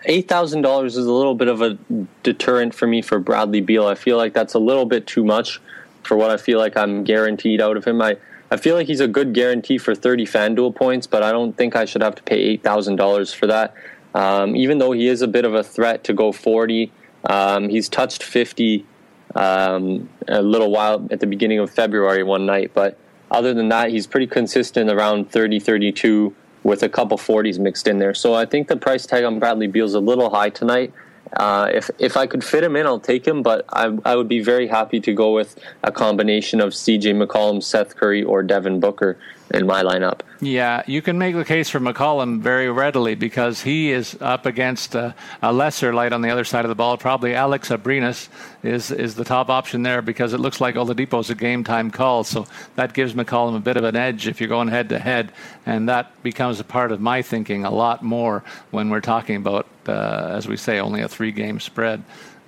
eight 0.07 0.29
thousand 0.29 0.63
dollars 0.63 0.97
is 0.97 1.07
a 1.07 1.13
little 1.13 1.35
bit 1.35 1.49
of 1.49 1.63
a 1.63 1.79
deterrent 2.23 2.75
for 2.75 2.87
me 2.87 3.03
for 3.03 3.19
Bradley 3.19 3.61
Beal. 3.61 3.87
I 3.87 3.95
feel 3.95 4.17
like 4.17 4.33
that's 4.33 4.55
a 4.55 4.59
little 4.59 4.87
bit 4.87 5.07
too 5.07 5.25
much 5.25 5.61
for 6.03 6.17
what 6.17 6.31
I 6.31 6.37
feel 6.37 6.59
like 6.59 6.77
I'm 6.77 7.05
guaranteed 7.05 7.61
out 7.61 7.77
of 7.77 7.85
him. 7.85 8.01
I 8.03 8.17
I 8.51 8.57
feel 8.57 8.77
like 8.77 8.87
he's 8.87 9.01
a 9.01 9.09
good 9.09 9.35
guarantee 9.35 9.79
for 9.79 9.95
thirty 9.95 10.27
FanDuel 10.27 10.75
points, 10.75 11.07
but 11.07 11.23
I 11.23 11.33
don't 11.33 11.57
think 11.57 11.77
I 11.77 11.85
should 11.85 12.03
have 12.03 12.15
to 12.17 12.23
pay 12.23 12.37
eight 12.37 12.63
thousand 12.63 12.97
dollars 12.97 13.33
for 13.33 13.47
that. 13.47 13.75
Um, 14.15 14.57
even 14.57 14.79
though 14.79 14.93
he 14.93 15.09
is 15.09 15.23
a 15.23 15.29
bit 15.29 15.45
of 15.45 15.55
a 15.55 15.63
threat 15.63 16.05
to 16.05 16.13
go 16.13 16.33
forty, 16.33 16.93
um, 17.25 17.69
he's 17.69 17.89
touched 17.89 18.23
fifty 18.23 18.87
um, 19.35 20.11
a 20.29 20.43
little 20.43 20.71
while 20.71 21.07
at 21.11 21.21
the 21.21 21.27
beginning 21.27 21.59
of 21.59 21.71
February 21.71 22.23
one 22.23 22.45
night, 22.45 22.73
but 22.75 22.99
other 23.33 23.55
than 23.55 23.71
that, 23.71 23.91
he's 23.91 24.07
pretty 24.07 24.27
consistent 24.27 24.91
around 24.91 25.31
30, 25.31 25.59
32 25.59 26.35
with 26.65 26.83
a 26.83 26.89
couple 26.89 27.19
40s 27.19 27.59
mixed 27.59 27.87
in 27.87 27.99
there. 27.99 28.15
So 28.15 28.35
I 28.35 28.47
think 28.47 28.69
the 28.69 28.77
price 28.77 29.07
tag 29.07 29.25
on 29.25 29.39
Bradley 29.39 29.67
Beal 29.67 29.87
is 29.87 29.95
a 29.95 30.01
little 30.01 30.31
high 30.31 30.51
tonight. 30.51 30.93
Uh, 31.37 31.71
if 31.73 31.91
if 31.99 32.17
I 32.17 32.27
could 32.27 32.45
fit 32.45 32.63
him 32.63 32.77
in, 32.77 32.85
I'll 32.85 33.01
take 33.01 33.27
him, 33.27 33.43
but 33.43 33.65
I, 33.71 33.97
I 34.05 34.17
would 34.17 34.29
be 34.29 34.43
very 34.43 34.67
happy 34.67 35.01
to 35.01 35.15
go 35.15 35.33
with 35.33 35.59
a 35.83 35.91
combination 35.91 36.61
of 36.61 36.75
C.J. 36.75 37.15
McCollum, 37.15 37.63
Seth 37.63 37.97
Curry, 37.97 38.23
or 38.23 38.43
Devin 38.43 38.81
Booker 38.81 39.19
in 39.53 39.67
my 39.67 39.83
lineup. 39.83 40.21
Yeah, 40.41 40.83
you 40.87 41.03
can 41.03 41.19
make 41.19 41.37
the 41.37 41.45
case 41.45 41.69
for 41.69 41.79
McCollum 41.79 42.41
very 42.41 42.71
readily 42.71 43.15
because 43.15 43.63
he 43.63 43.93
is 43.93 44.17
up 44.21 44.47
against 44.47 44.95
a, 44.95 45.15
a 45.43 45.53
lesser 45.53 45.93
light 45.93 46.13
on 46.13 46.23
the 46.23 46.31
other 46.31 46.45
side 46.45 46.65
of 46.65 46.69
the 46.69 46.75
ball. 46.75 46.97
Probably 46.97 47.35
Alex 47.35 47.69
Abrines 47.69 48.29
is 48.63 48.91
is 48.91 49.15
the 49.15 49.25
top 49.25 49.51
option 49.51 49.83
there 49.83 50.03
because 50.03 50.33
it 50.33 50.41
looks 50.41 50.61
like 50.61 50.75
Oladipo's 50.75 51.31
a 51.31 51.35
game 51.35 51.65
time 51.65 51.91
call, 51.91 52.25
so 52.25 52.47
that 52.77 52.95
gives 52.95 53.15
McCollum 53.15 53.57
a 53.57 53.61
bit 53.61 53.77
of 53.77 53.85
an 53.85 53.95
edge 53.95 54.27
if 54.27 54.41
you're 54.41 54.49
going 54.49 54.69
head 54.69 54.89
to 54.89 54.99
head, 54.99 55.33
and 55.67 55.89
that 55.89 56.23
becomes 56.23 56.59
a 56.59 56.65
part 56.65 56.91
of 56.91 57.01
my 57.01 57.23
thinking 57.23 57.65
a 57.65 57.71
lot 57.71 58.03
more 58.03 58.43
when 58.71 58.91
we're 58.91 59.01
talking 59.01 59.37
about, 59.37 59.67
uh, 59.87 60.31
as 60.31 60.49
we 60.49 60.57
say, 60.57 60.81
only 60.81 61.03
a 61.03 61.09
three 61.09 61.33
game 61.33 61.61
spread 61.61 62.03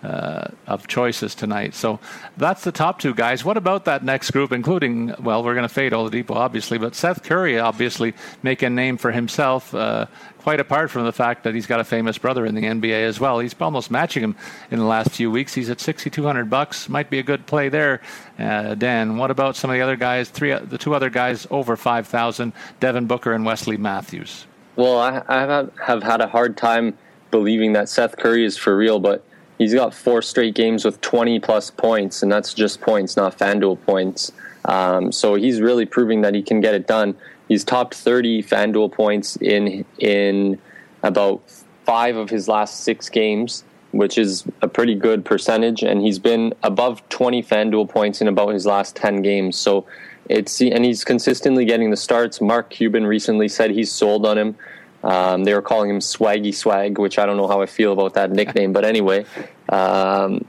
uh, 0.05 0.49
of 0.67 0.87
choices 0.87 1.35
tonight. 1.35 1.75
So 1.75 1.99
that's 2.37 2.63
the 2.65 2.73
top 2.73 2.99
two 2.99 3.15
guys. 3.15 3.45
What 3.45 3.57
about 3.57 3.87
that 3.87 4.05
next 4.05 4.31
group, 4.33 4.53
including, 4.53 5.15
well, 5.19 5.43
we're 5.43 5.55
going 5.55 5.67
to 5.67 5.73
fade 5.73 5.93
all 5.93 6.09
the 6.09 6.23
Oladipo, 6.23 6.37
obviously, 6.37 6.79
but 6.79 6.95
Seth 6.95 7.23
Curry 7.23 7.59
obviously 7.59 8.15
making 8.43 8.67
a 8.67 8.71
name 8.71 8.99
for 8.99 9.13
himself, 9.13 9.75
uh, 9.75 10.07
quite 10.39 10.61
apart 10.61 10.91
from 10.91 11.05
the 11.05 11.13
fact 11.13 11.45
that 11.45 11.55
he's 11.55 11.67
got 11.67 11.81
a 11.81 11.85
famous 11.85 12.19
brother 12.19 12.45
in 12.45 12.55
the 12.55 12.63
NBA 12.63 13.05
as 13.05 13.19
well. 13.19 13.39
He's 13.39 13.55
almost 13.61 13.91
matching 13.91 14.23
him 14.23 14.37
in 14.71 14.79
the 14.79 14.85
last 14.85 15.11
few 15.11 15.31
weeks. 15.31 15.55
He's 15.55 15.71
at 15.71 15.81
6,200 15.81 16.51
bucks. 16.51 16.89
Might 16.89 17.09
be 17.09 17.19
a 17.19 17.23
good 17.23 17.47
play 17.47 17.71
there, 17.71 18.03
uh, 18.39 18.75
Dan. 18.75 19.17
What 19.17 19.31
about 19.31 19.57
some 19.57 19.71
of 19.71 19.75
the 19.75 19.81
other 19.81 19.97
guys, 19.97 20.29
three, 20.29 20.53
the 20.55 20.79
two 20.79 20.95
other 20.95 21.09
guys 21.09 21.47
over 21.51 21.77
5,000, 21.77 22.53
Devin 22.81 23.07
Booker 23.07 23.33
and 23.33 23.47
Wesley 23.47 23.79
Matthews? 23.79 24.47
Well, 24.77 24.99
I, 24.99 25.23
I 25.29 25.67
have 25.83 26.03
had 26.03 26.21
a 26.21 26.27
hard 26.27 26.57
time 26.57 26.99
believing 27.31 27.73
that 27.73 27.89
Seth 27.89 28.17
Curry 28.17 28.45
is 28.45 28.57
for 28.57 28.77
real, 28.77 29.01
but 29.01 29.25
he's 29.59 29.75
got 29.75 29.95
four 29.95 30.23
straight 30.23 30.55
games 30.55 30.85
with 30.85 31.01
20 31.01 31.41
plus 31.41 31.71
points, 31.71 32.23
and 32.23 32.31
that's 32.31 32.55
just 32.55 32.81
points, 32.81 33.17
not 33.17 33.39
FanDuel 33.39 33.83
points. 33.85 34.33
Um, 34.65 35.13
so 35.13 35.35
he's 35.35 35.61
really 35.61 35.87
proving 35.87 36.23
that 36.23 36.35
he 36.35 36.43
can 36.43 36.61
get 36.61 36.75
it 36.75 36.87
done. 36.87 37.17
he's 37.49 37.65
topped 37.65 37.95
30 37.95 38.43
FanDuel 38.43 38.93
points 38.93 39.37
in 39.37 39.85
in 39.99 40.59
about 41.03 41.43
five 41.85 42.17
of 42.17 42.31
his 42.31 42.49
last 42.49 42.81
six 42.81 43.11
games, 43.11 43.63
which 43.93 44.17
is 44.17 44.45
a 44.63 44.69
pretty 44.69 44.95
good 44.95 45.25
percentage. 45.25 45.83
And 45.83 46.01
he's 46.01 46.19
been 46.19 46.55
above 46.63 47.07
20 47.11 47.43
FanDuel 47.43 47.91
points 47.91 48.23
in 48.23 48.29
about 48.29 48.55
his 48.55 48.65
last 48.65 48.97
10 48.97 49.21
games. 49.21 49.57
So 49.57 49.87
it's 50.29 50.61
and 50.61 50.85
he's 50.85 51.05
consistently 51.05 51.65
getting 51.67 51.91
the 51.91 51.97
starts. 51.97 52.41
Mark 52.41 52.71
Cuban 52.71 53.07
recently 53.07 53.49
said 53.49 53.71
he's 53.71 53.93
sold 53.93 54.25
on 54.25 54.39
him. 54.39 54.57
Um, 55.05 55.45
they 55.45 55.53
were 55.53 55.63
calling 55.63 55.91
him 55.91 55.99
Swaggy 55.99 56.55
Swag, 56.55 56.99
which 56.99 57.19
I 57.19 57.27
don't 57.27 57.37
know 57.37 57.47
how 57.47 57.61
I 57.61 57.67
feel 57.67 57.93
about 57.93 58.15
that 58.15 58.31
nickname, 58.31 58.73
but 58.73 58.87
anyway, 58.87 59.27
um, 59.69 60.47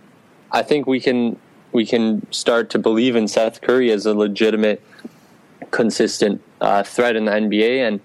I 0.50 0.64
think 0.64 0.88
we 0.88 1.02
can 1.02 1.38
we 1.74 1.86
can 1.86 2.26
start 2.32 2.70
to 2.70 2.80
believe 2.80 3.18
in 3.18 3.28
Seth 3.28 3.60
Curry 3.60 3.92
as 3.92 4.06
a 4.06 4.14
legitimate, 4.14 4.82
consistent 5.72 6.42
uh, 6.62 6.84
threat 6.84 7.18
in 7.18 7.26
the 7.26 7.32
NBA, 7.34 7.86
and 7.86 8.00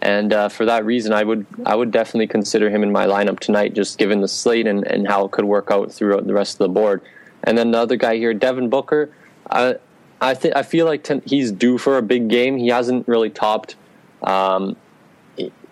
and 0.00 0.32
uh, 0.32 0.48
for 0.48 0.64
that 0.64 0.84
reason, 0.84 1.12
I 1.12 1.24
would 1.24 1.44
I 1.64 1.74
would 1.74 1.90
definitely 1.90 2.28
consider 2.28 2.70
him 2.70 2.84
in 2.84 2.92
my 2.92 3.06
lineup 3.06 3.40
tonight, 3.40 3.74
just 3.74 3.98
given 3.98 4.20
the 4.20 4.28
slate 4.28 4.68
and, 4.68 4.86
and 4.86 5.08
how 5.08 5.24
it 5.24 5.32
could 5.32 5.44
work 5.44 5.72
out 5.72 5.90
throughout 5.90 6.24
the 6.24 6.34
rest 6.34 6.54
of 6.54 6.58
the 6.58 6.68
board. 6.68 7.02
And 7.42 7.58
then 7.58 7.72
the 7.72 7.78
other 7.78 7.96
guy 7.96 8.16
here, 8.16 8.32
Devin 8.32 8.70
Booker, 8.70 9.10
I 9.50 9.74
I 10.20 10.34
think 10.34 10.54
I 10.54 10.62
feel 10.62 10.86
like 10.86 11.02
t- 11.02 11.22
he's 11.24 11.50
due 11.50 11.78
for 11.78 11.98
a 11.98 12.02
big 12.02 12.28
game. 12.28 12.56
He 12.58 12.68
hasn't 12.68 13.08
really 13.08 13.30
topped. 13.30 13.74
Um, 14.22 14.76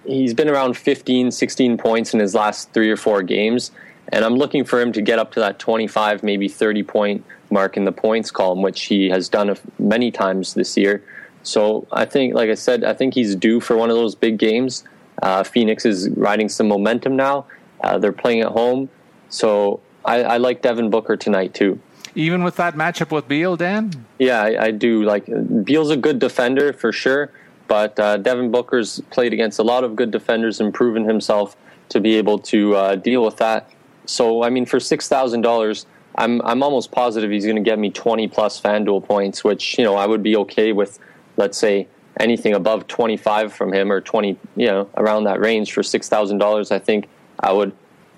he's 0.07 0.35
been 0.35 0.49
around 0.49 0.77
15, 0.77 1.31
16 1.31 1.79
points 1.79 2.15
in 2.15 2.21
his 2.21 2.35
last 2.35 2.73
three 2.73 2.91
or 2.91 2.97
four 2.97 3.23
games. 3.23 3.71
And 4.09 4.25
I'm 4.25 4.35
looking 4.35 4.65
for 4.65 4.81
him 4.81 4.93
to 4.93 5.03
get 5.03 5.19
up 5.19 5.33
to 5.33 5.41
that 5.41 5.59
25, 5.59 6.23
maybe 6.23 6.49
30 6.49 6.83
point 6.83 7.25
mark 7.51 7.77
in 7.77 7.85
the 7.85 7.93
points 7.93 8.31
column, 8.31 8.63
which 8.63 8.83
he 8.83 9.09
has 9.09 9.29
done 9.29 9.57
many 9.79 10.11
times 10.11 10.55
this 10.55 10.77
year. 10.77 11.03
So 11.43 11.87
I 11.93 12.05
think, 12.05 12.35
like 12.35 12.51
I 12.51 12.55
said, 12.55 12.85
I 12.85 12.95
think 12.95 13.15
he's 13.15 13.37
due 13.37 13.61
for 13.61 13.77
one 13.77 13.91
of 13.91 13.97
those 13.97 14.15
big 14.15 14.39
games. 14.39 14.85
Uh, 15.23 15.43
Phoenix 15.43 15.85
is 15.85 16.11
riding 16.11 16.49
some 16.49 16.69
momentum 16.69 17.17
now. 17.17 17.47
Uh, 17.83 17.99
they're 17.99 18.13
playing 18.13 18.41
at 18.41 18.49
home. 18.49 18.89
So 19.29 19.81
I, 20.05 20.23
I, 20.23 20.37
like 20.39 20.63
Devin 20.63 20.91
Booker 20.91 21.17
tonight, 21.17 21.55
too. 21.55 21.79
Even 22.15 22.45
with 22.45 22.57
that 22.57 22.75
matchup 22.75 23.11
with 23.11 23.29
Beal, 23.29 23.57
Dan? 23.57 24.07
Yeah, 24.19 24.43
I, 24.43 24.67
I 24.67 24.71
do. 24.71 25.03
Like, 25.03 25.27
Beal's 25.65 25.91
a 25.91 25.97
good 25.97 26.19
defender 26.19 26.73
for 26.73 26.93
sure. 26.93 27.31
But 27.67 27.99
uh, 27.99 28.19
Devin 28.19 28.51
Booker's 28.51 29.01
played 29.11 29.33
against 29.33 29.59
a 29.59 29.63
lot 29.63 29.85
of 29.85 29.97
good 29.97 30.11
defenders 30.11 30.61
and 30.61 30.73
proven 30.73 31.05
himself 31.05 31.57
to 31.89 32.01
be 32.01 32.17
able 32.17 32.39
to 32.39 32.75
uh, 32.75 32.95
deal 32.97 33.25
with 33.25 33.37
that. 33.39 33.71
So, 34.07 34.43
I 34.43 34.51
mean, 34.51 34.67
for 34.67 34.81
six 34.81 35.09
thousand 35.09 35.41
dollars, 35.41 35.87
I'm 36.17 36.43
I'm 36.43 36.63
almost 36.63 36.93
positive 36.93 37.31
he's 37.31 37.45
going 37.45 37.57
to 37.57 37.63
get 37.63 37.79
me 37.79 37.91
twenty 37.91 38.29
plus 38.29 38.61
FanDuel 38.61 39.05
points, 39.05 39.43
which 39.43 39.79
you 39.79 39.85
know 39.85 39.95
I 39.95 40.07
would 40.07 40.23
be 40.23 40.37
okay 40.37 40.73
with. 40.73 40.99
Let's 41.37 41.59
say 41.59 41.89
anything 42.21 42.55
above 42.55 42.87
twenty 42.87 43.17
five 43.17 43.53
from 43.53 43.73
him 43.73 43.91
or 43.91 44.01
twenty, 44.01 44.39
you 44.57 44.67
know, 44.67 44.89
around 44.97 45.25
that 45.25 45.41
range 45.41 45.73
for 45.73 45.83
six 45.83 46.09
thousand 46.09 46.39
dollars. 46.39 46.71
I 46.71 46.79
think 46.79 47.09
I 47.41 47.53
would 47.53 47.73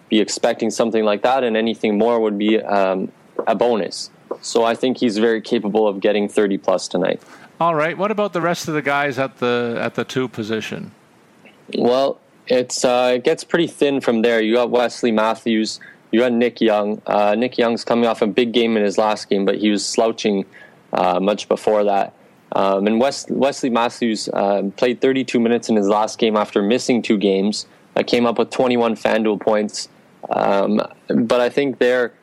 be 0.09 0.21
expecting 0.21 0.71
something 0.71 1.05
like 1.05 1.23
that, 1.23 1.45
and 1.45 1.57
anything 1.57 1.99
more 1.99 2.21
would 2.21 2.39
be 2.39 2.61
um, 2.61 3.11
a 3.47 3.55
bonus. 3.55 4.11
So 4.43 4.65
I 4.65 4.75
think 4.75 4.99
he's 4.99 5.19
very 5.19 5.41
capable 5.41 5.87
of 5.89 6.01
getting 6.01 6.29
thirty 6.29 6.59
plus 6.59 6.89
tonight. 6.89 7.23
All 7.61 7.75
right. 7.75 7.97
What 7.97 8.11
about 8.11 8.33
the 8.33 8.41
rest 8.41 8.69
of 8.69 8.75
the 8.75 8.83
guys 8.83 9.19
at 9.19 9.39
the 9.39 9.79
at 9.81 9.95
the 9.95 10.05
two 10.05 10.29
position? 10.29 10.93
Well, 11.77 12.19
it's 12.47 12.85
uh, 12.85 13.13
it 13.17 13.25
gets 13.25 13.45
pretty 13.45 13.67
thin 13.67 14.01
from 14.01 14.23
there. 14.23 14.41
You 14.41 14.55
got 14.55 14.71
Wesley 14.71 15.13
Matthews, 15.13 15.81
you 16.11 16.21
got 16.21 16.33
Nick 16.33 16.61
Young. 16.61 17.01
Uh, 17.07 17.35
Nick 17.35 17.59
Young's 17.59 17.85
coming 17.85 18.07
off 18.07 18.23
a 18.23 18.27
big 18.27 18.53
game 18.53 18.77
in 18.77 18.85
his 18.85 18.99
last 18.99 19.29
game, 19.29 19.45
but 19.45 19.57
he 19.57 19.71
was 19.71 19.87
slouching 19.87 20.45
uh, 20.93 21.19
much 21.21 21.49
before 21.49 21.85
that. 21.85 22.13
Um, 22.53 22.87
and 22.87 23.01
West, 23.01 23.31
Wesley 23.31 23.71
Matthews 23.71 24.29
uh, 24.33 24.63
played 24.77 25.01
32 25.01 25.41
minutes 25.41 25.69
in 25.69 25.77
his 25.77 25.89
last 25.89 26.19
game 26.19 26.37
after 26.37 26.63
missing 26.63 27.03
two 27.03 27.19
games. 27.19 27.67
I 27.97 28.03
came 28.03 28.25
up 28.25 28.39
with 28.39 28.51
21 28.51 28.95
FanDuel 28.95 29.41
points. 29.41 29.89
Um, 30.31 30.81
but 31.09 31.41
I 31.41 31.49
think 31.49 31.79
there 31.79 32.15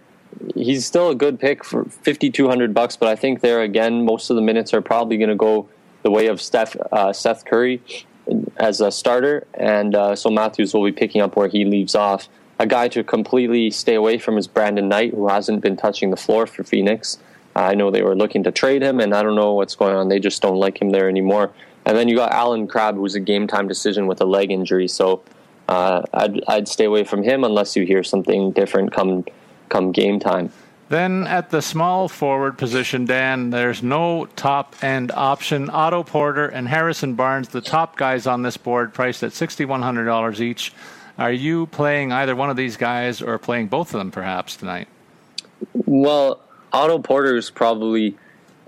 he's 0.56 0.86
still 0.86 1.10
a 1.10 1.16
good 1.16 1.40
pick 1.40 1.64
for 1.64 1.86
5200 1.86 2.74
bucks 2.74 2.96
but 2.96 3.10
i 3.10 3.16
think 3.16 3.42
there 3.42 3.62
again 3.62 4.06
most 4.06 4.30
of 4.30 4.36
the 4.36 4.42
minutes 4.42 4.74
are 4.74 4.82
probably 4.82 5.18
going 5.18 5.30
to 5.30 5.36
go 5.36 5.68
the 6.04 6.12
way 6.12 6.28
of 6.28 6.42
Steph, 6.42 6.76
uh, 6.92 7.14
seth 7.14 7.46
curry 7.46 7.82
as 8.58 8.82
a 8.82 8.92
starter 8.92 9.46
and 9.54 9.96
uh, 9.96 10.16
so 10.16 10.30
matthews 10.30 10.74
will 10.74 10.84
be 10.84 10.92
picking 10.92 11.22
up 11.22 11.36
where 11.36 11.48
he 11.48 11.66
leaves 11.66 11.96
off. 11.96 12.30
A 12.60 12.68
guy 12.68 12.88
to 12.90 13.04
completely 13.04 13.72
stay 13.72 13.96
away 13.96 14.18
from 14.18 14.38
is 14.38 14.48
brandon 14.48 14.88
knight 14.88 15.14
who 15.14 15.28
hasn't 15.28 15.62
been 15.62 15.76
touching 15.76 16.12
the 16.12 16.18
floor 16.18 16.46
for 16.48 16.64
phoenix. 16.64 17.18
Uh, 17.56 17.62
i 17.62 17.74
know 17.74 17.92
they 17.92 18.02
were 18.02 18.16
looking 18.16 18.44
to 18.44 18.52
trade 18.52 18.82
him 18.82 19.00
and 19.00 19.14
i 19.14 19.22
don't 19.24 19.36
know 19.36 19.54
what's 19.54 19.76
going 19.76 19.96
on. 19.96 20.10
They 20.10 20.20
just 20.20 20.42
don't 20.42 20.58
like 20.58 20.82
him 20.82 20.92
there 20.92 21.10
anymore. 21.10 21.52
And 21.86 21.98
then 21.98 22.08
you 22.08 22.16
got 22.16 22.32
allen 22.32 22.68
crabbe 22.68 22.96
who's 22.96 23.16
a 23.16 23.20
game 23.20 23.48
time 23.48 23.68
decision 23.68 24.08
with 24.08 24.22
a 24.22 24.26
leg 24.26 24.52
injury. 24.52 24.88
So 24.88 25.22
uh, 25.68 26.04
I'd, 26.14 26.44
I'd 26.48 26.68
stay 26.68 26.86
away 26.86 27.04
from 27.04 27.24
him 27.24 27.44
unless 27.44 27.76
you 27.76 27.86
hear 27.86 28.04
something 28.04 28.52
different 28.52 28.92
come 28.94 29.26
come 29.70 29.92
game 29.92 30.20
time. 30.20 30.52
Then 30.90 31.26
at 31.26 31.50
the 31.50 31.62
small 31.62 32.08
forward 32.08 32.58
position, 32.58 33.06
Dan, 33.06 33.50
there's 33.50 33.82
no 33.82 34.28
top 34.36 34.76
end 34.84 35.12
option. 35.12 35.70
Otto 35.70 36.04
Porter 36.04 36.46
and 36.46 36.68
Harrison 36.68 37.16
Barnes, 37.16 37.48
the 37.48 37.62
top 37.62 37.98
guys 37.98 38.28
on 38.28 38.44
this 38.44 38.58
board, 38.58 38.94
priced 38.94 39.24
at 39.24 39.32
$6,100 39.32 40.40
each. 40.40 40.74
Are 41.18 41.32
you 41.32 41.68
playing 41.68 42.12
either 42.12 42.36
one 42.36 42.50
of 42.50 42.58
these 42.58 42.78
guys 42.78 43.22
or 43.22 43.38
playing 43.38 43.68
both 43.68 43.94
of 43.94 44.00
them 44.00 44.12
perhaps 44.12 44.56
tonight? 44.56 44.88
Well, 45.74 46.42
Otto 46.72 47.00
Porter 47.00 47.38
is 47.38 47.50
probably 47.50 48.16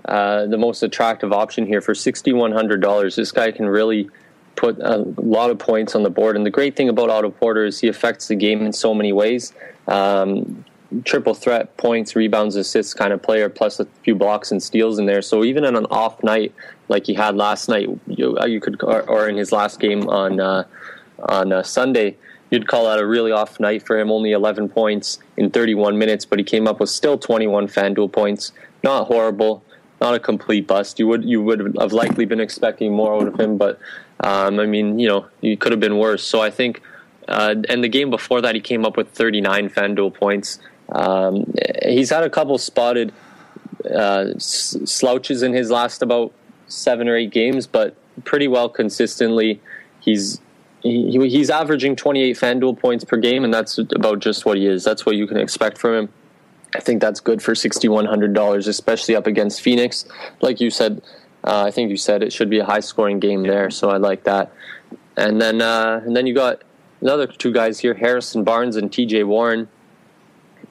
uh, 0.04 0.46
the 0.46 0.58
most 0.58 0.82
attractive 0.82 1.32
option 1.32 1.66
here 1.66 1.80
for 1.80 1.92
$6,100. 1.92 3.16
This 3.16 3.32
guy 3.32 3.50
can 3.52 3.68
really 3.68 4.08
put 4.54 4.78
a 4.80 4.98
lot 5.16 5.50
of 5.50 5.58
points 5.58 5.94
on 5.94 6.02
the 6.02 6.10
board. 6.10 6.36
And 6.36 6.46
the 6.46 6.50
great 6.50 6.76
thing 6.76 6.88
about 6.88 7.10
Otto 7.10 7.30
Porter 7.30 7.64
is 7.64 7.78
he 7.78 7.88
affects 7.88 8.28
the 8.28 8.34
game 8.34 8.62
in 8.62 8.72
so 8.72 8.94
many 8.94 9.12
ways. 9.12 9.52
Um, 9.86 10.64
triple 11.04 11.34
threat 11.34 11.76
points, 11.76 12.14
rebounds, 12.14 12.56
assists 12.56 12.94
kind 12.94 13.12
of 13.12 13.22
player, 13.22 13.48
plus 13.48 13.80
a 13.80 13.86
few 14.02 14.14
blocks 14.14 14.52
and 14.52 14.62
steals 14.62 14.98
in 14.98 15.06
there. 15.06 15.22
So 15.22 15.44
even 15.44 15.64
on 15.64 15.76
an 15.76 15.86
off 15.86 16.22
night 16.22 16.54
like 16.88 17.06
he 17.06 17.14
had 17.14 17.36
last 17.36 17.68
night, 17.68 17.88
you, 18.06 18.38
uh, 18.38 18.46
you 18.46 18.60
could 18.60 18.82
or, 18.82 19.02
or, 19.02 19.28
in 19.28 19.36
his 19.36 19.52
last 19.52 19.80
game 19.80 20.08
on 20.08 20.40
uh, 20.40 20.64
on 21.28 21.52
uh, 21.52 21.62
Sunday, 21.62 22.16
you'd 22.50 22.68
call 22.68 22.86
that 22.86 22.98
a 22.98 23.06
really 23.06 23.32
off 23.32 23.58
night 23.58 23.84
for 23.84 23.98
him. 23.98 24.10
Only 24.10 24.32
11 24.32 24.68
points 24.68 25.18
in 25.36 25.50
31 25.50 25.98
minutes, 25.98 26.24
but 26.24 26.38
he 26.38 26.44
came 26.44 26.68
up 26.68 26.78
with 26.78 26.90
still 26.90 27.18
21 27.18 27.68
FanDuel 27.68 28.12
points. 28.12 28.52
Not 28.84 29.06
horrible, 29.08 29.64
not 30.00 30.14
a 30.14 30.20
complete 30.20 30.66
bust. 30.66 30.98
You 30.98 31.08
would 31.08 31.24
you 31.24 31.42
would 31.42 31.76
have 31.78 31.92
likely 31.92 32.24
been 32.26 32.40
expecting 32.40 32.92
more 32.92 33.16
out 33.16 33.26
of 33.26 33.40
him, 33.40 33.56
but 33.56 33.80
um, 34.20 34.60
I 34.60 34.66
mean, 34.66 34.98
you 34.98 35.08
know, 35.08 35.26
he 35.40 35.56
could 35.56 35.72
have 35.72 35.80
been 35.80 35.98
worse. 35.98 36.22
So 36.22 36.40
I 36.40 36.50
think. 36.50 36.82
Uh, 37.28 37.56
and 37.68 37.82
the 37.82 37.88
game 37.88 38.08
before 38.08 38.40
that, 38.40 38.54
he 38.54 38.60
came 38.60 38.84
up 38.84 38.96
with 38.96 39.08
39 39.08 39.68
FanDuel 39.70 40.14
points. 40.14 40.60
Um, 40.90 41.52
he's 41.82 42.10
had 42.10 42.22
a 42.22 42.30
couple 42.30 42.56
spotted 42.58 43.12
uh, 43.92 44.32
slouches 44.38 45.42
in 45.42 45.52
his 45.52 45.70
last 45.70 46.02
about 46.02 46.32
seven 46.68 47.08
or 47.08 47.16
eight 47.16 47.30
games, 47.30 47.66
but 47.66 47.96
pretty 48.24 48.48
well 48.48 48.68
consistently. 48.68 49.60
He's 50.00 50.40
he, 50.82 51.28
he's 51.28 51.50
averaging 51.50 51.96
28 51.96 52.36
FanDuel 52.36 52.78
points 52.78 53.04
per 53.04 53.16
game, 53.16 53.44
and 53.44 53.52
that's 53.52 53.78
about 53.78 54.20
just 54.20 54.44
what 54.44 54.56
he 54.56 54.66
is. 54.66 54.84
That's 54.84 55.04
what 55.04 55.16
you 55.16 55.26
can 55.26 55.36
expect 55.36 55.78
from 55.78 55.94
him. 55.94 56.08
I 56.74 56.80
think 56.80 57.00
that's 57.00 57.20
good 57.20 57.42
for 57.42 57.54
$6,100, 57.54 58.68
especially 58.68 59.16
up 59.16 59.26
against 59.26 59.62
Phoenix. 59.62 60.04
Like 60.40 60.60
you 60.60 60.70
said, 60.70 61.02
uh, 61.44 61.64
I 61.64 61.70
think 61.70 61.90
you 61.90 61.96
said 61.96 62.22
it 62.22 62.32
should 62.32 62.50
be 62.50 62.58
a 62.58 62.64
high 62.64 62.80
scoring 62.80 63.18
game 63.18 63.42
there, 63.42 63.70
so 63.70 63.90
I 63.90 63.96
like 63.96 64.24
that. 64.24 64.52
And 65.16 65.40
then 65.40 65.62
uh, 65.62 66.02
and 66.04 66.14
then 66.14 66.26
you 66.26 66.34
got 66.34 66.62
another 67.00 67.26
two 67.26 67.52
guys 67.52 67.78
here, 67.78 67.94
Harrison 67.94 68.44
Barnes 68.44 68.76
and 68.76 68.92
T.J. 68.92 69.24
Warren. 69.24 69.68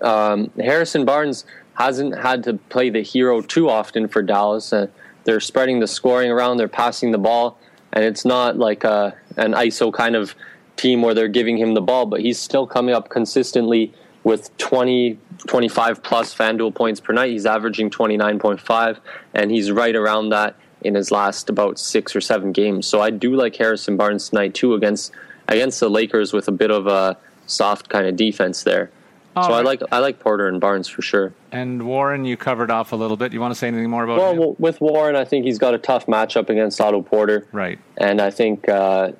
Um, 0.01 0.51
Harrison 0.59 1.05
Barnes 1.05 1.45
hasn't 1.75 2.17
had 2.17 2.43
to 2.43 2.53
play 2.69 2.89
the 2.89 3.01
hero 3.01 3.41
too 3.41 3.69
often 3.69 4.07
for 4.07 4.21
Dallas. 4.21 4.71
Uh, 4.71 4.87
they're 5.23 5.39
spreading 5.39 5.79
the 5.79 5.87
scoring 5.87 6.31
around, 6.31 6.57
they're 6.57 6.67
passing 6.67 7.11
the 7.11 7.17
ball, 7.17 7.57
and 7.91 8.03
it's 8.03 8.25
not 8.25 8.57
like 8.57 8.83
a, 8.83 9.15
an 9.37 9.53
ISO 9.53 9.91
kind 9.93 10.15
of 10.15 10.35
team 10.77 11.01
where 11.01 11.13
they're 11.13 11.27
giving 11.27 11.57
him 11.57 11.73
the 11.73 11.81
ball, 11.81 12.05
but 12.05 12.21
he's 12.21 12.39
still 12.39 12.67
coming 12.67 12.93
up 12.93 13.09
consistently 13.09 13.93
with 14.23 14.55
20, 14.57 15.17
25 15.47 16.03
plus 16.03 16.33
FanDuel 16.33 16.73
points 16.75 16.99
per 16.99 17.13
night. 17.13 17.31
He's 17.31 17.45
averaging 17.45 17.89
29.5, 17.89 18.97
and 19.33 19.51
he's 19.51 19.71
right 19.71 19.95
around 19.95 20.29
that 20.29 20.55
in 20.81 20.95
his 20.95 21.11
last 21.11 21.49
about 21.49 21.79
six 21.79 22.15
or 22.15 22.21
seven 22.21 22.51
games. 22.51 22.85
So 22.85 23.01
I 23.01 23.09
do 23.09 23.35
like 23.35 23.55
Harrison 23.55 23.97
Barnes 23.97 24.29
tonight 24.29 24.53
too 24.53 24.75
against 24.75 25.11
against 25.47 25.79
the 25.79 25.89
Lakers 25.89 26.33
with 26.33 26.47
a 26.47 26.51
bit 26.51 26.71
of 26.71 26.87
a 26.87 27.17
soft 27.47 27.89
kind 27.89 28.07
of 28.07 28.15
defense 28.15 28.63
there. 28.63 28.91
All 29.35 29.43
so 29.43 29.49
right. 29.49 29.59
I 29.59 29.61
like 29.61 29.81
I 29.91 29.99
like 29.99 30.19
Porter 30.19 30.47
and 30.47 30.61
Barnes 30.61 30.87
for 30.87 31.01
sure. 31.01 31.33
And 31.51 31.83
Warren, 31.85 32.25
you 32.25 32.37
covered 32.37 32.71
off 32.71 32.93
a 32.93 32.95
little 32.95 33.17
bit. 33.17 33.33
You 33.33 33.41
want 33.41 33.53
to 33.53 33.55
say 33.57 33.67
anything 33.67 33.89
more 33.89 34.03
about? 34.03 34.17
Well, 34.17 34.49
him? 34.51 34.55
with 34.59 34.79
Warren, 34.79 35.15
I 35.15 35.25
think 35.25 35.45
he's 35.45 35.59
got 35.59 35.73
a 35.73 35.77
tough 35.77 36.05
matchup 36.05 36.49
against 36.49 36.79
Otto 36.79 37.01
Porter. 37.01 37.47
Right. 37.51 37.79
And 37.97 38.21
I 38.21 38.31
think 38.31 38.69
uh, 38.69 39.11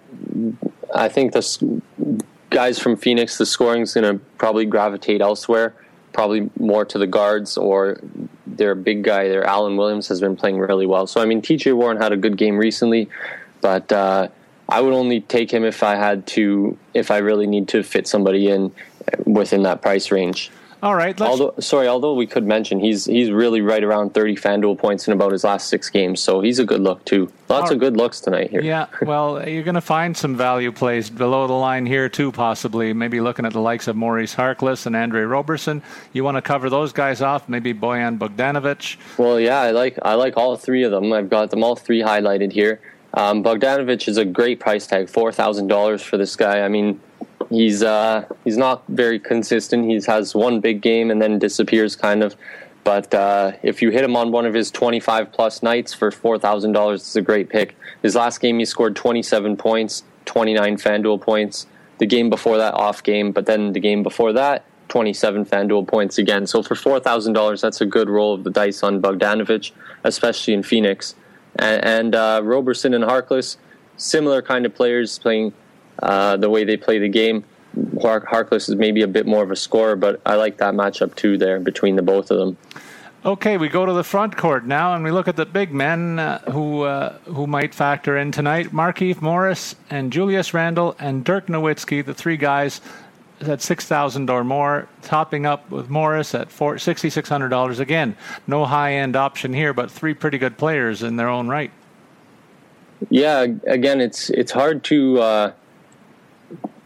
I 0.93 1.09
think 1.09 1.33
the 1.33 1.81
guys 2.49 2.79
from 2.79 2.95
Phoenix, 2.95 3.37
the 3.37 3.45
scoring 3.45 3.81
is 3.81 3.93
going 3.93 4.17
to 4.17 4.23
probably 4.37 4.65
gravitate 4.65 5.21
elsewhere, 5.21 5.75
probably 6.13 6.49
more 6.57 6.85
to 6.85 6.97
the 6.97 7.07
guards 7.07 7.57
or 7.57 7.99
their 8.47 8.75
big 8.75 9.03
guy, 9.03 9.27
their 9.27 9.43
Alan 9.43 9.75
Williams 9.75 10.07
has 10.07 10.21
been 10.21 10.37
playing 10.37 10.59
really 10.59 10.85
well. 10.85 11.07
So 11.07 11.21
I 11.21 11.25
mean, 11.25 11.41
T.J. 11.41 11.73
Warren 11.73 11.97
had 11.97 12.13
a 12.13 12.17
good 12.17 12.37
game 12.37 12.57
recently. 12.57 13.09
but 13.61 13.91
uh, 13.91 14.29
I 14.69 14.81
would 14.81 14.93
only 14.93 15.21
take 15.21 15.51
him 15.51 15.63
if 15.63 15.83
I 15.83 15.95
had 15.95 16.25
to, 16.27 16.77
if 16.93 17.11
I 17.11 17.17
really 17.17 17.47
need 17.47 17.67
to 17.69 17.83
fit 17.83 18.07
somebody 18.07 18.47
in 18.47 18.71
within 19.25 19.63
that 19.63 19.81
price 19.81 20.11
range. 20.11 20.51
All 20.85 20.95
right. 20.95 21.19
Although, 21.19 21.55
sorry, 21.59 21.87
although 21.87 22.13
we 22.13 22.27
could 22.27 22.45
mention 22.45 22.79
he's 22.79 23.05
he's 23.05 23.31
really 23.31 23.61
right 23.61 23.83
around 23.83 24.13
30 24.13 24.35
FanDuel 24.35 24.77
points 24.77 25.07
in 25.07 25.13
about 25.13 25.31
his 25.31 25.43
last 25.43 25.67
six 25.67 25.89
games, 25.89 26.19
so 26.19 26.41
he's 26.41 26.59
a 26.59 26.63
good 26.63 26.81
look 26.81 27.03
too. 27.05 27.31
Lots 27.49 27.71
of 27.71 27.79
good 27.79 27.97
looks 27.97 28.19
tonight 28.19 28.51
here. 28.51 28.61
Yeah, 28.61 28.85
well, 29.01 29.47
you're 29.49 29.63
going 29.63 29.75
to 29.75 29.81
find 29.81 30.15
some 30.15 30.35
value 30.35 30.71
plays 30.71 31.09
below 31.09 31.47
the 31.47 31.53
line 31.53 31.87
here 31.87 32.07
too, 32.07 32.31
possibly. 32.31 32.93
Maybe 32.93 33.19
looking 33.19 33.45
at 33.45 33.53
the 33.53 33.61
likes 33.61 33.87
of 33.87 33.95
Maurice 33.95 34.35
Harkless 34.35 34.85
and 34.85 34.95
Andre 34.95 35.23
Roberson. 35.23 35.81
You 36.13 36.23
want 36.23 36.35
to 36.35 36.41
cover 36.43 36.69
those 36.69 36.93
guys 36.93 37.19
off? 37.19 37.49
Maybe 37.49 37.73
Bojan 37.73 38.19
Bogdanovic. 38.19 38.97
Well, 39.17 39.39
yeah, 39.39 39.61
I 39.61 39.71
like 39.71 39.97
I 40.03 40.13
like 40.13 40.37
all 40.37 40.55
three 40.55 40.83
of 40.83 40.91
them. 40.91 41.11
I've 41.13 41.31
got 41.31 41.49
them 41.49 41.63
all 41.63 41.75
three 41.75 42.01
highlighted 42.01 42.51
here. 42.51 42.79
Um, 43.15 43.43
Bogdanovic 43.43 44.07
is 44.07 44.17
a 44.17 44.25
great 44.25 44.59
price 44.59 44.85
tag, 44.85 45.09
four 45.09 45.31
thousand 45.31 45.67
dollars 45.67 46.03
for 46.03 46.17
this 46.17 46.35
guy. 46.35 46.61
I 46.61 46.67
mean, 46.67 46.99
he's 47.49 47.83
uh, 47.83 48.25
he's 48.43 48.57
not 48.57 48.83
very 48.87 49.19
consistent. 49.19 49.85
He 49.85 49.99
has 50.07 50.35
one 50.35 50.59
big 50.59 50.81
game 50.81 51.11
and 51.11 51.21
then 51.21 51.39
disappears, 51.39 51.95
kind 51.95 52.23
of. 52.23 52.35
But 52.85 53.13
uh, 53.15 53.53
if 53.63 53.81
you 53.81 53.89
hit 53.89 54.03
him 54.03 54.15
on 54.15 54.31
one 54.31 54.45
of 54.45 54.53
his 54.53 54.69
25 54.69 55.31
plus 55.31 55.63
nights 55.63 55.91
for 55.91 56.11
$4,000, 56.11 56.93
it's 56.93 57.15
a 57.15 57.21
great 57.21 57.49
pick. 57.49 57.75
His 58.03 58.15
last 58.15 58.39
game, 58.39 58.59
he 58.59 58.65
scored 58.65 58.95
27 58.95 59.57
points, 59.57 60.03
29 60.25 60.77
FanDuel 60.77 61.19
points. 61.19 61.65
The 61.97 62.05
game 62.05 62.29
before 62.29 62.57
that, 62.59 62.75
off 62.75 63.01
game. 63.01 63.31
But 63.31 63.47
then 63.47 63.73
the 63.73 63.79
game 63.79 64.03
before 64.03 64.33
that, 64.33 64.65
27 64.89 65.45
FanDuel 65.45 65.87
points 65.87 66.19
again. 66.19 66.45
So 66.45 66.61
for 66.61 66.75
$4,000, 66.75 67.59
that's 67.59 67.81
a 67.81 67.87
good 67.87 68.07
roll 68.07 68.35
of 68.35 68.43
the 68.43 68.51
dice 68.51 68.83
on 68.83 69.01
Bogdanovic, 69.01 69.71
especially 70.03 70.53
in 70.53 70.61
Phoenix. 70.61 71.15
And, 71.55 71.83
and 71.83 72.15
uh, 72.15 72.41
Roberson 72.43 72.93
and 72.93 73.03
Harkless, 73.03 73.57
similar 73.97 74.43
kind 74.43 74.63
of 74.63 74.75
players 74.75 75.17
playing 75.17 75.53
uh, 76.01 76.37
the 76.37 76.49
way 76.49 76.63
they 76.63 76.77
play 76.77 76.99
the 76.99 77.09
game. 77.09 77.43
Harkless 77.75 78.69
is 78.69 78.75
maybe 78.75 79.01
a 79.01 79.07
bit 79.07 79.25
more 79.25 79.43
of 79.43 79.51
a 79.51 79.55
scorer, 79.55 79.95
but 79.95 80.21
I 80.25 80.35
like 80.35 80.57
that 80.57 80.73
matchup 80.73 81.15
too 81.15 81.37
there 81.37 81.59
between 81.59 81.97
the 81.97 82.01
both 82.01 82.31
of 82.31 82.37
them. 82.37 82.57
Okay, 83.25 83.57
we 83.57 83.69
go 83.69 83.85
to 83.85 83.91
the 83.91 84.03
front 84.03 84.37
court 84.37 84.65
now, 84.65 84.93
and 84.93 85.03
we 85.03 85.09
look 85.09 85.27
at 85.27 85.35
the 85.35 85.47
big 85.47 85.73
men 85.73 86.19
uh, 86.19 86.39
who 86.51 86.83
uh, 86.83 87.17
who 87.25 87.47
might 87.47 87.73
factor 87.73 88.17
in 88.17 88.31
tonight: 88.31 88.71
Markieff 88.71 89.19
Morris 89.19 89.75
and 89.89 90.13
Julius 90.13 90.53
Randle 90.53 90.95
and 90.99 91.25
Dirk 91.25 91.47
Nowitzki, 91.47 92.05
the 92.05 92.13
three 92.13 92.37
guys 92.37 92.81
at 93.41 93.61
six 93.61 93.85
thousand 93.85 94.29
or 94.29 94.43
more, 94.43 94.87
topping 95.01 95.45
up 95.45 95.69
with 95.71 95.89
Morris 95.89 96.35
at 96.35 96.51
sixty 96.79 97.09
six 97.09 97.27
hundred 97.27 97.49
dollars. 97.49 97.79
Again, 97.79 98.15
no 98.45 98.63
high 98.63 98.93
end 98.93 99.15
option 99.15 99.53
here, 99.53 99.73
but 99.73 99.89
three 99.89 100.13
pretty 100.13 100.37
good 100.37 100.57
players 100.57 101.01
in 101.01 101.15
their 101.15 101.27
own 101.27 101.47
right. 101.47 101.71
Yeah, 103.09 103.47
again, 103.65 104.01
it's 104.01 104.29
it's 104.29 104.51
hard 104.51 104.83
to. 104.85 105.19
Uh 105.19 105.51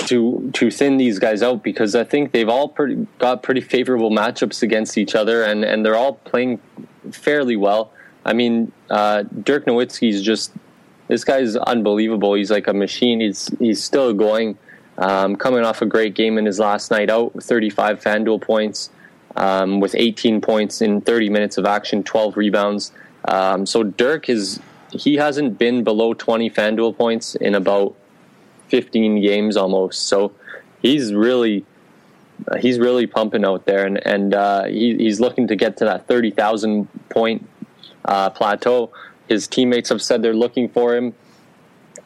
to 0.09 0.49
to 0.53 0.71
thin 0.71 0.97
these 0.97 1.19
guys 1.19 1.41
out 1.41 1.63
because 1.63 1.95
I 1.95 2.03
think 2.03 2.31
they've 2.31 2.49
all 2.49 2.67
pretty, 2.67 3.07
got 3.19 3.43
pretty 3.43 3.61
favorable 3.61 4.09
matchups 4.09 4.61
against 4.63 4.97
each 4.97 5.15
other 5.15 5.43
and, 5.43 5.63
and 5.63 5.85
they're 5.85 5.95
all 5.95 6.13
playing 6.13 6.59
fairly 7.11 7.55
well. 7.55 7.91
I 8.25 8.33
mean, 8.33 8.71
uh, 8.89 9.23
Dirk 9.43 9.65
Nowitzki 9.65 10.09
is 10.09 10.21
just 10.21 10.51
this 11.07 11.23
guy's 11.23 11.55
unbelievable. 11.55 12.33
He's 12.33 12.51
like 12.51 12.67
a 12.67 12.73
machine. 12.73 13.21
He's 13.21 13.49
he's 13.59 13.83
still 13.83 14.13
going, 14.13 14.57
um, 14.97 15.35
coming 15.35 15.63
off 15.63 15.81
a 15.81 15.85
great 15.85 16.15
game 16.15 16.37
in 16.37 16.45
his 16.45 16.59
last 16.59 16.91
night 16.91 17.09
out, 17.09 17.31
35 17.41 18.01
FanDuel 18.01 18.41
points, 18.41 18.89
um, 19.35 19.79
with 19.79 19.95
18 19.95 20.41
points 20.41 20.81
in 20.81 21.01
30 21.01 21.29
minutes 21.29 21.57
of 21.57 21.65
action, 21.65 22.03
12 22.03 22.35
rebounds. 22.35 22.91
Um, 23.25 23.65
so 23.65 23.83
Dirk 23.83 24.27
is 24.27 24.59
he 24.91 25.15
hasn't 25.15 25.59
been 25.59 25.83
below 25.83 26.13
20 26.13 26.49
FanDuel 26.49 26.97
points 26.97 27.35
in 27.35 27.53
about 27.53 27.95
15 28.69 29.21
games 29.21 29.57
almost. 29.57 30.07
So 30.07 30.33
he's 30.81 31.13
really 31.13 31.65
he's 32.59 32.79
really 32.79 33.07
pumping 33.07 33.45
out 33.45 33.65
there, 33.65 33.85
and 33.85 34.05
and 34.05 34.33
uh, 34.33 34.65
he, 34.65 34.95
he's 34.97 35.19
looking 35.19 35.47
to 35.47 35.55
get 35.55 35.77
to 35.77 35.85
that 35.85 36.07
30,000 36.07 36.87
point 37.09 37.47
uh, 38.05 38.29
plateau. 38.29 38.91
His 39.27 39.47
teammates 39.47 39.89
have 39.89 40.01
said 40.01 40.21
they're 40.21 40.33
looking 40.33 40.69
for 40.69 40.95
him. 40.95 41.13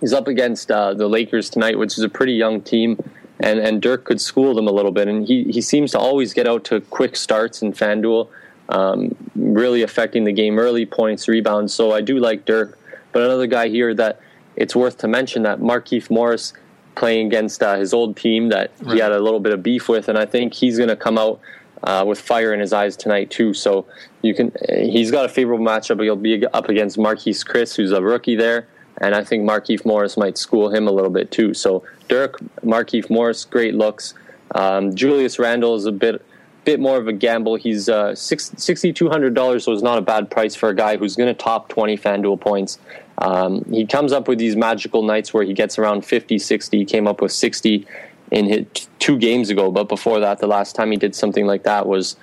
He's 0.02 0.14
up 0.14 0.28
against 0.28 0.70
uh, 0.70 0.94
the 0.94 1.08
Lakers 1.08 1.50
tonight, 1.50 1.78
which 1.78 1.98
is 1.98 2.04
a 2.04 2.10
pretty 2.10 2.34
young 2.34 2.62
team, 2.62 2.98
and 3.40 3.60
and 3.60 3.82
Dirk 3.82 4.06
could 4.06 4.20
school 4.20 4.54
them 4.54 4.68
a 4.68 4.72
little 4.72 4.92
bit. 4.92 5.08
And 5.08 5.26
he 5.26 5.44
he 5.46 5.62
seems 5.62 5.92
to 5.92 6.00
always 6.00 6.34
get 6.34 6.48
out 6.48 6.64
to 6.66 6.82
quick 6.82 7.16
starts 7.16 7.62
in 7.62 7.74
FanDuel, 7.74 8.28
um, 8.70 9.16
really 9.36 9.82
affecting 9.82 10.24
the 10.26 10.34
game 10.34 10.60
early, 10.60 10.86
points, 10.86 11.28
rebounds. 11.28 11.74
So 11.74 11.92
I 11.92 12.02
do 12.02 12.20
like 12.20 12.46
Dirk. 12.46 12.78
But 13.12 13.22
another 13.22 13.46
guy 13.46 13.70
here 13.70 13.94
that 13.94 14.20
it's 14.56 14.76
worth 14.76 14.98
to 15.00 15.08
mention 15.08 15.44
that 15.44 15.60
Markieff 15.60 16.10
Morris 16.10 16.54
playing 16.96 17.28
against 17.28 17.64
uh, 17.64 17.76
his 17.76 17.94
old 17.94 18.16
team 18.16 18.50
that 18.50 18.72
right. 18.82 18.96
he 18.96 19.00
had 19.00 19.12
a 19.12 19.20
little 19.20 19.40
bit 19.40 19.54
of 19.54 19.64
beef 19.64 19.90
with, 19.90 20.10
and 20.10 20.18
I 20.18 20.26
think 20.26 20.54
he's 20.54 20.78
going 20.78 20.90
to 20.90 20.96
come 20.96 21.18
out 21.18 21.40
uh, 21.84 22.04
with 22.08 22.20
fire 22.20 22.54
in 22.54 22.60
his 22.60 22.72
eyes 22.72 22.96
tonight 22.96 23.30
too. 23.30 23.54
So 23.54 23.86
you 24.22 24.34
can 24.34 24.52
he's 24.70 25.12
got 25.12 25.26
a 25.26 25.30
favorable 25.30 25.66
matchup. 25.66 26.02
He'll 26.02 26.16
be 26.16 26.46
up 26.48 26.70
against 26.70 26.98
Marquese 26.98 27.46
Chriss, 27.46 27.76
who's 27.76 27.92
a 27.92 28.02
rookie 28.02 28.36
there, 28.36 28.68
and 29.00 29.16
I 29.16 29.24
think 29.24 29.44
Markieff 29.44 29.86
Morris 29.86 30.18
might 30.18 30.38
school 30.38 30.74
him 30.74 30.88
a 30.88 30.92
little 30.92 31.12
bit 31.12 31.32
too. 31.32 31.54
So 31.54 31.84
Dirk, 32.08 32.40
Markieff 32.64 33.10
Morris, 33.10 33.46
great 33.46 33.76
looks. 33.76 34.14
Um, 34.56 34.94
Julius 34.94 35.40
Randle 35.40 35.76
is 35.76 35.86
a 35.86 35.92
bit 35.92 36.24
bit 36.64 36.80
more 36.80 36.98
of 36.98 37.08
a 37.08 37.14
gamble. 37.14 37.56
He's 37.56 37.90
uh, 37.90 38.16
sixty 38.16 38.94
two 38.94 39.10
hundred 39.10 39.34
dollars, 39.34 39.66
so 39.66 39.74
it's 39.74 39.82
not 39.82 39.98
a 39.98 40.02
bad 40.02 40.30
price 40.30 40.56
for 40.56 40.70
a 40.70 40.76
guy 40.76 40.98
who's 40.98 41.16
going 41.16 41.28
to 41.28 41.34
top 41.34 41.70
twenty 41.70 41.98
FanDuel 41.98 42.40
points. 42.40 42.78
Um, 43.18 43.64
he 43.66 43.86
comes 43.86 44.12
up 44.12 44.28
with 44.28 44.40
these 44.40 44.56
magical 44.56 45.04
nights 45.04 45.34
where 45.34 45.44
he 45.44 45.54
gets 45.54 45.78
around 45.78 46.06
50, 46.06 46.40
60. 46.40 46.78
He 46.78 46.86
came 46.86 47.08
up 47.08 47.22
with 47.22 47.32
60 47.32 47.86
in 48.32 48.46
his 48.46 48.66
two 49.00 49.18
games 49.18 49.50
ago, 49.50 49.72
but 49.72 49.88
before 49.88 50.20
that, 50.20 50.40
the 50.40 50.48
last 50.48 50.76
time 50.76 50.92
he 50.92 50.98
did 50.98 51.14
something 51.14 51.46
like 51.46 51.64
that 51.64 51.86
was 51.88 52.16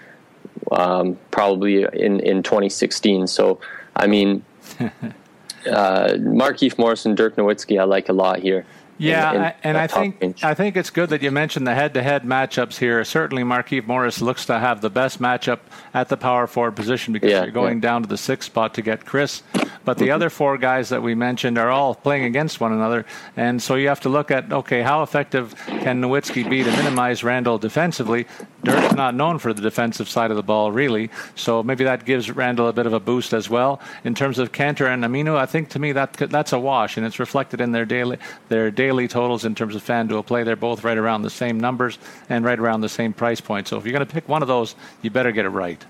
um, 0.73 1.19
probably 1.31 1.83
in, 1.83 2.21
in 2.21 2.43
2016. 2.43 3.27
So, 3.29 3.61
I 3.95 4.07
mean, 4.07 4.45
uh, 4.81 6.15
Markieff 6.19 6.79
Morrison, 6.79 7.15
Dirk 7.15 7.37
Nowitzki, 7.37 7.81
I 7.81 7.85
like 7.85 8.09
a 8.09 8.13
lot 8.13 8.41
here. 8.41 8.67
Yeah, 9.01 9.31
in, 9.31 9.37
in 9.37 9.53
and 9.63 9.79
I 9.79 9.87
think 9.87 10.21
range. 10.21 10.45
I 10.45 10.53
think 10.53 10.77
it's 10.77 10.91
good 10.91 11.09
that 11.09 11.23
you 11.23 11.31
mentioned 11.31 11.67
the 11.67 11.75
head-to-head 11.75 12.23
matchups 12.25 12.77
here. 12.77 13.03
Certainly, 13.03 13.45
Markieff 13.45 13.87
Morris 13.87 14.21
looks 14.21 14.45
to 14.47 14.59
have 14.59 14.83
the 14.83 14.91
best 14.91 15.21
matchup 15.21 15.61
at 15.95 16.11
the 16.11 16.19
power 16.19 16.47
forward 16.47 16.77
position 16.77 17.15
because 17.15 17.31
yeah, 17.31 17.43
you're 17.43 17.51
going 17.51 17.79
yeah. 17.79 17.89
down 17.89 18.03
to 18.03 18.09
the 18.09 18.19
sixth 18.19 18.47
spot 18.47 18.75
to 18.75 18.83
get 18.83 19.07
Chriss. 19.07 19.43
But 19.87 19.97
the 19.97 20.11
other 20.11 20.29
four 20.29 20.59
guys 20.59 20.91
that 20.91 21.03
we 21.03 21.15
mentioned 21.15 21.57
are 21.57 21.71
all 21.71 21.95
playing 21.95 22.25
against 22.25 22.61
one 22.61 22.73
another, 22.73 23.07
and 23.37 23.63
so 23.63 23.77
you 23.77 23.89
have 23.89 24.01
to 24.01 24.11
look 24.11 24.31
at 24.31 24.53
okay, 24.53 24.83
how 24.83 25.03
effective 25.03 25.55
can 25.67 26.03
Nowitzki 26.03 26.49
be 26.49 26.63
to 26.63 26.71
minimize 26.71 27.25
Randle 27.25 27.57
defensively? 27.57 28.27
Dirk's 28.63 28.95
not 28.95 29.15
known 29.15 29.39
for 29.39 29.55
the 29.55 29.63
defensive 29.63 30.11
side 30.11 30.31
of 30.31 30.37
the 30.37 30.43
ball, 30.43 30.71
really, 30.71 31.09
so 31.35 31.63
maybe 31.63 31.85
that 31.85 32.05
gives 32.05 32.31
Randle 32.31 32.69
a 32.69 32.75
bit 32.75 32.85
of 32.85 32.93
a 32.93 33.01
boost 33.01 33.33
as 33.33 33.49
well. 33.49 33.81
In 34.05 34.15
terms 34.15 34.39
of 34.39 34.53
Kanter 34.53 34.87
and 34.87 35.03
Aminu, 35.03 35.37
I 35.37 35.47
think 35.47 35.71
to 35.71 35.79
me 35.79 35.93
that 35.93 36.13
that's 36.13 36.53
a 36.53 36.59
wash, 36.59 36.99
and 36.99 37.07
it's 37.07 37.19
reflected 37.19 37.63
in 37.63 37.73
their 37.73 37.87
daily 37.87 38.19
their 38.51 38.71
daily 38.71 38.90
daily 38.91 39.07
totals 39.07 39.45
in 39.45 39.55
terms 39.55 39.77
of 39.77 39.85
FanDuel 39.85 40.27
play. 40.27 40.43
They're 40.43 40.57
both 40.57 40.83
right 40.83 40.99
around 40.99 41.23
the 41.23 41.31
same 41.31 41.61
numbers 41.61 41.97
and 42.29 42.45
right 42.45 42.59
around 42.59 42.81
the 42.81 42.89
same 42.89 43.13
price 43.13 43.41
point. 43.41 43.69
So 43.69 43.79
if 43.79 43.85
you're 43.85 43.93
going 43.93 44.05
to 44.05 44.13
pick 44.13 44.29
one 44.29 44.43
of 44.43 44.49
those, 44.49 44.75
you 45.01 45.11
better 45.11 45.31
get 45.31 45.45
it 45.45 45.51
right. 45.51 45.83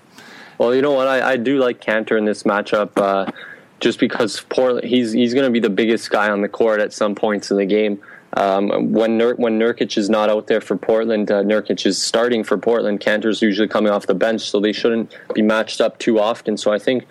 Well, 0.59 0.75
you 0.75 0.83
know 0.83 0.91
what? 0.91 1.07
I, 1.07 1.31
I 1.31 1.37
do 1.37 1.57
like 1.57 1.81
Kanter 1.81 2.15
in 2.15 2.25
this 2.25 2.43
matchup. 2.43 2.91
Uh, 2.95 3.31
just 3.79 3.99
because 3.99 4.41
Portland, 4.41 4.87
he's 4.87 5.11
he's 5.11 5.33
going 5.33 5.45
to 5.45 5.49
be 5.49 5.59
the 5.59 5.71
biggest 5.71 6.11
guy 6.11 6.29
on 6.29 6.41
the 6.41 6.47
court 6.47 6.79
at 6.79 6.93
some 6.93 7.15
points 7.15 7.49
in 7.49 7.57
the 7.57 7.65
game. 7.65 7.99
Um, 8.37 8.93
when 8.93 9.17
Nur- 9.17 9.33
when 9.35 9.57
Nurkic 9.57 9.97
is 9.97 10.07
not 10.07 10.29
out 10.29 10.45
there 10.45 10.61
for 10.61 10.77
Portland, 10.77 11.31
uh, 11.31 11.41
Nurkic 11.41 11.83
is 11.87 11.99
starting 11.99 12.43
for 12.43 12.59
Portland. 12.59 12.99
Kanter's 12.99 13.41
usually 13.41 13.67
coming 13.67 13.91
off 13.91 14.05
the 14.05 14.13
bench, 14.13 14.41
so 14.41 14.59
they 14.59 14.71
shouldn't 14.71 15.11
be 15.33 15.41
matched 15.41 15.81
up 15.81 15.97
too 15.97 16.19
often. 16.19 16.55
So 16.57 16.71
I 16.71 16.77
think 16.77 17.07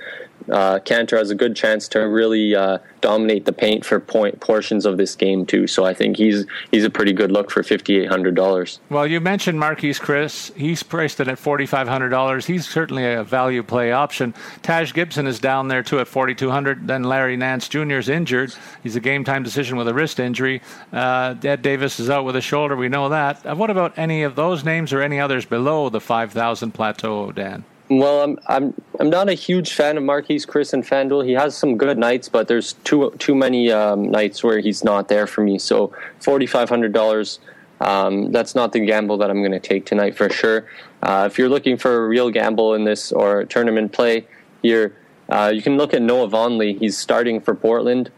uh, 0.50 0.78
Kanter 0.80 1.18
has 1.18 1.30
a 1.30 1.34
good 1.34 1.54
chance 1.56 1.88
to 1.88 2.00
really 2.00 2.54
uh, 2.54 2.78
dominate 3.00 3.44
the 3.44 3.52
paint 3.52 3.84
for 3.84 4.00
point 4.00 4.40
portions 4.40 4.86
of 4.86 4.96
this 4.96 5.14
game 5.14 5.46
too. 5.46 5.66
So 5.66 5.84
I 5.84 5.94
think 5.94 6.16
he's 6.16 6.46
he's 6.70 6.84
a 6.84 6.90
pretty 6.90 7.12
good 7.12 7.32
look 7.32 7.50
for 7.50 7.62
fifty 7.62 7.98
eight 7.98 8.08
hundred 8.08 8.34
dollars. 8.34 8.80
Well, 8.90 9.06
you 9.06 9.20
mentioned 9.20 9.58
Marquese 9.58 10.00
Chriss. 10.00 10.54
He's 10.56 10.82
priced 10.82 11.20
it 11.20 11.28
at 11.28 11.38
forty 11.38 11.66
five 11.66 11.88
hundred 11.88 12.10
dollars. 12.10 12.46
He's 12.46 12.68
certainly 12.68 13.04
a 13.04 13.24
value 13.24 13.62
play 13.62 13.92
option. 13.92 14.34
Taj 14.62 14.92
Gibson 14.92 15.26
is 15.26 15.38
down 15.38 15.68
there 15.68 15.82
too 15.82 15.98
at 15.98 16.08
forty 16.08 16.34
two 16.34 16.50
hundred. 16.50 16.86
Then 16.86 17.04
Larry 17.04 17.36
Nance 17.36 17.68
Jr. 17.68 17.98
is 17.98 18.08
injured. 18.08 18.54
He's 18.82 18.96
a 18.96 19.00
game 19.00 19.24
time 19.24 19.42
decision 19.42 19.76
with 19.76 19.88
a 19.88 19.94
wrist 19.94 20.20
injury. 20.20 20.62
Uh, 20.92 21.34
Ed 21.42 21.62
Davis 21.62 22.00
is 22.00 22.10
out 22.10 22.24
with 22.24 22.36
a 22.36 22.40
shoulder. 22.40 22.76
We 22.76 22.88
know 22.88 23.08
that. 23.08 23.44
Uh, 23.44 23.54
what 23.54 23.70
about 23.70 23.98
any 23.98 24.22
of 24.22 24.36
those 24.36 24.64
names 24.64 24.92
or 24.92 25.02
any 25.02 25.20
others 25.20 25.44
below 25.44 25.88
the 25.88 26.00
five 26.00 26.32
thousand 26.32 26.72
plateau, 26.72 27.32
Dan? 27.32 27.64
Well, 27.90 28.22
I'm 28.22 28.38
I'm 28.46 28.74
I'm 29.00 29.10
not 29.10 29.28
a 29.28 29.34
huge 29.34 29.72
fan 29.74 29.98
of 29.98 30.04
Marquese 30.04 30.46
Chriss 30.46 30.72
and 30.72 30.84
FanDuel. 30.84 31.26
He 31.26 31.32
has 31.32 31.56
some 31.56 31.76
good 31.76 31.98
nights, 31.98 32.28
but 32.28 32.48
there's 32.48 32.74
too 32.84 33.10
too 33.18 33.34
many 33.34 33.72
um, 33.72 34.10
nights 34.10 34.44
where 34.44 34.60
he's 34.60 34.84
not 34.84 35.08
there 35.08 35.26
for 35.26 35.42
me. 35.42 35.58
So 35.58 35.92
forty 36.20 36.46
five 36.46 36.68
hundred 36.68 36.92
dollars. 36.92 37.40
Um, 37.80 38.30
that's 38.30 38.54
not 38.54 38.72
the 38.72 38.80
gamble 38.80 39.18
that 39.18 39.30
I'm 39.30 39.40
going 39.40 39.52
to 39.52 39.58
take 39.60 39.86
tonight 39.86 40.16
for 40.16 40.30
sure. 40.30 40.66
Uh, 41.02 41.28
if 41.30 41.38
you're 41.38 41.48
looking 41.48 41.76
for 41.78 42.04
a 42.04 42.08
real 42.08 42.30
gamble 42.30 42.74
in 42.74 42.84
this 42.84 43.10
or 43.10 43.44
tournament 43.46 43.92
play 43.92 44.26
here, 44.62 44.96
uh, 45.30 45.50
you 45.52 45.62
can 45.62 45.76
look 45.78 45.94
at 45.94 46.02
Noah 46.02 46.28
Vonleh. 46.28 46.78
He's 46.78 46.96
starting 46.98 47.40
for 47.40 47.54
Portland. 47.54 48.10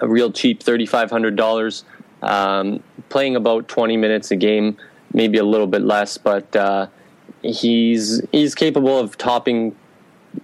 a 0.00 0.08
real 0.08 0.32
cheap 0.32 0.62
thirty 0.62 0.86
five 0.86 1.10
hundred 1.10 1.36
dollars, 1.36 1.84
um, 2.22 2.82
playing 3.08 3.36
about 3.36 3.68
twenty 3.68 3.96
minutes 3.96 4.30
a 4.30 4.36
game, 4.36 4.76
maybe 5.12 5.38
a 5.38 5.44
little 5.44 5.66
bit 5.66 5.82
less, 5.82 6.18
but 6.18 6.54
uh, 6.56 6.86
he's 7.42 8.22
he's 8.32 8.54
capable 8.54 8.98
of 8.98 9.16
topping 9.18 9.74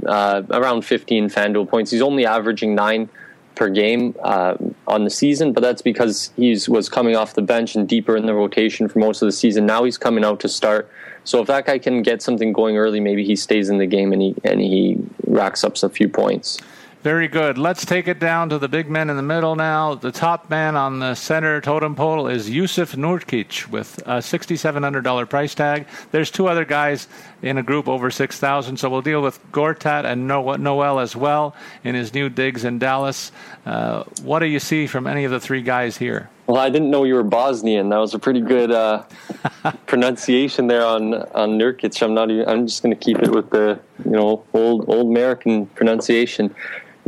uh, 0.06 0.42
around 0.50 0.82
fifteen 0.82 1.28
FanDuel 1.28 1.68
points. 1.68 1.90
He's 1.90 2.02
only 2.02 2.26
averaging 2.26 2.74
nine 2.74 3.08
per 3.54 3.68
game 3.68 4.16
uh, 4.22 4.56
on 4.88 5.04
the 5.04 5.10
season, 5.10 5.52
but 5.52 5.62
that's 5.62 5.82
because 5.82 6.32
he 6.36 6.58
was 6.68 6.88
coming 6.88 7.14
off 7.14 7.34
the 7.34 7.42
bench 7.42 7.76
and 7.76 7.88
deeper 7.88 8.16
in 8.16 8.26
the 8.26 8.34
rotation 8.34 8.88
for 8.88 8.98
most 8.98 9.22
of 9.22 9.26
the 9.26 9.32
season. 9.32 9.64
Now 9.64 9.84
he's 9.84 9.98
coming 9.98 10.24
out 10.24 10.40
to 10.40 10.48
start. 10.48 10.90
So 11.22 11.40
if 11.40 11.46
that 11.46 11.64
guy 11.64 11.78
can 11.78 12.02
get 12.02 12.20
something 12.20 12.52
going 12.52 12.76
early, 12.76 13.00
maybe 13.00 13.24
he 13.24 13.36
stays 13.36 13.68
in 13.68 13.78
the 13.78 13.86
game 13.86 14.12
and 14.12 14.20
he 14.20 14.34
and 14.44 14.60
he 14.60 14.98
racks 15.26 15.64
up 15.64 15.80
a 15.82 15.88
few 15.88 16.08
points. 16.08 16.58
Very 17.04 17.28
good. 17.28 17.58
Let's 17.58 17.84
take 17.84 18.08
it 18.08 18.18
down 18.18 18.48
to 18.48 18.58
the 18.58 18.66
big 18.66 18.88
men 18.88 19.10
in 19.10 19.16
the 19.16 19.22
middle 19.22 19.56
now. 19.56 19.94
The 19.94 20.10
top 20.10 20.48
man 20.48 20.74
on 20.74 21.00
the 21.00 21.14
center 21.14 21.60
totem 21.60 21.94
pole 21.94 22.28
is 22.28 22.48
Jusuf 22.48 22.96
Nurkic 22.96 23.68
with 23.68 23.98
a 24.06 24.20
$6,700 24.20 25.28
price 25.28 25.54
tag. 25.54 25.86
There's 26.12 26.30
two 26.30 26.48
other 26.48 26.64
guys 26.64 27.06
in 27.42 27.58
a 27.58 27.62
group 27.62 27.88
over 27.88 28.10
6,000, 28.10 28.78
so 28.78 28.88
we'll 28.88 29.02
deal 29.02 29.20
with 29.20 29.38
Gortat 29.52 30.06
and 30.06 30.26
Noel 30.26 30.98
as 30.98 31.14
well 31.14 31.54
in 31.84 31.94
his 31.94 32.14
new 32.14 32.30
digs 32.30 32.64
in 32.64 32.78
Dallas. 32.78 33.32
Uh, 33.66 34.04
what 34.22 34.38
do 34.38 34.46
you 34.46 34.58
see 34.58 34.86
from 34.86 35.06
any 35.06 35.24
of 35.24 35.30
the 35.30 35.40
three 35.40 35.60
guys 35.60 35.98
here? 35.98 36.30
Well, 36.46 36.56
I 36.56 36.70
didn't 36.70 36.90
know 36.90 37.04
you 37.04 37.16
were 37.16 37.22
Bosnian. 37.22 37.90
That 37.90 37.98
was 37.98 38.14
a 38.14 38.18
pretty 38.18 38.40
good 38.40 38.70
uh, 38.70 39.04
pronunciation 39.86 40.68
there 40.68 40.86
on 40.86 41.14
on 41.14 41.58
Nurkic. 41.58 42.02
I'm 42.02 42.14
not. 42.14 42.30
Even, 42.30 42.48
I'm 42.48 42.66
just 42.66 42.82
going 42.82 42.94
to 42.96 43.02
keep 43.02 43.18
it 43.18 43.30
with 43.30 43.48
the 43.48 43.78
you 44.04 44.10
know 44.10 44.44
old 44.52 44.88
old 44.88 45.10
American 45.10 45.66
pronunciation. 45.66 46.54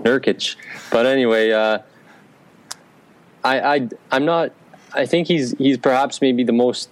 Nurkic. 0.06 0.56
But 0.90 1.06
anyway, 1.06 1.50
uh, 1.50 1.78
I, 3.44 3.60
I 3.60 3.88
I'm 4.10 4.24
not. 4.24 4.52
I 4.94 5.06
think 5.06 5.28
he's 5.28 5.52
he's 5.58 5.78
perhaps 5.78 6.20
maybe 6.20 6.44
the 6.44 6.52
most 6.52 6.88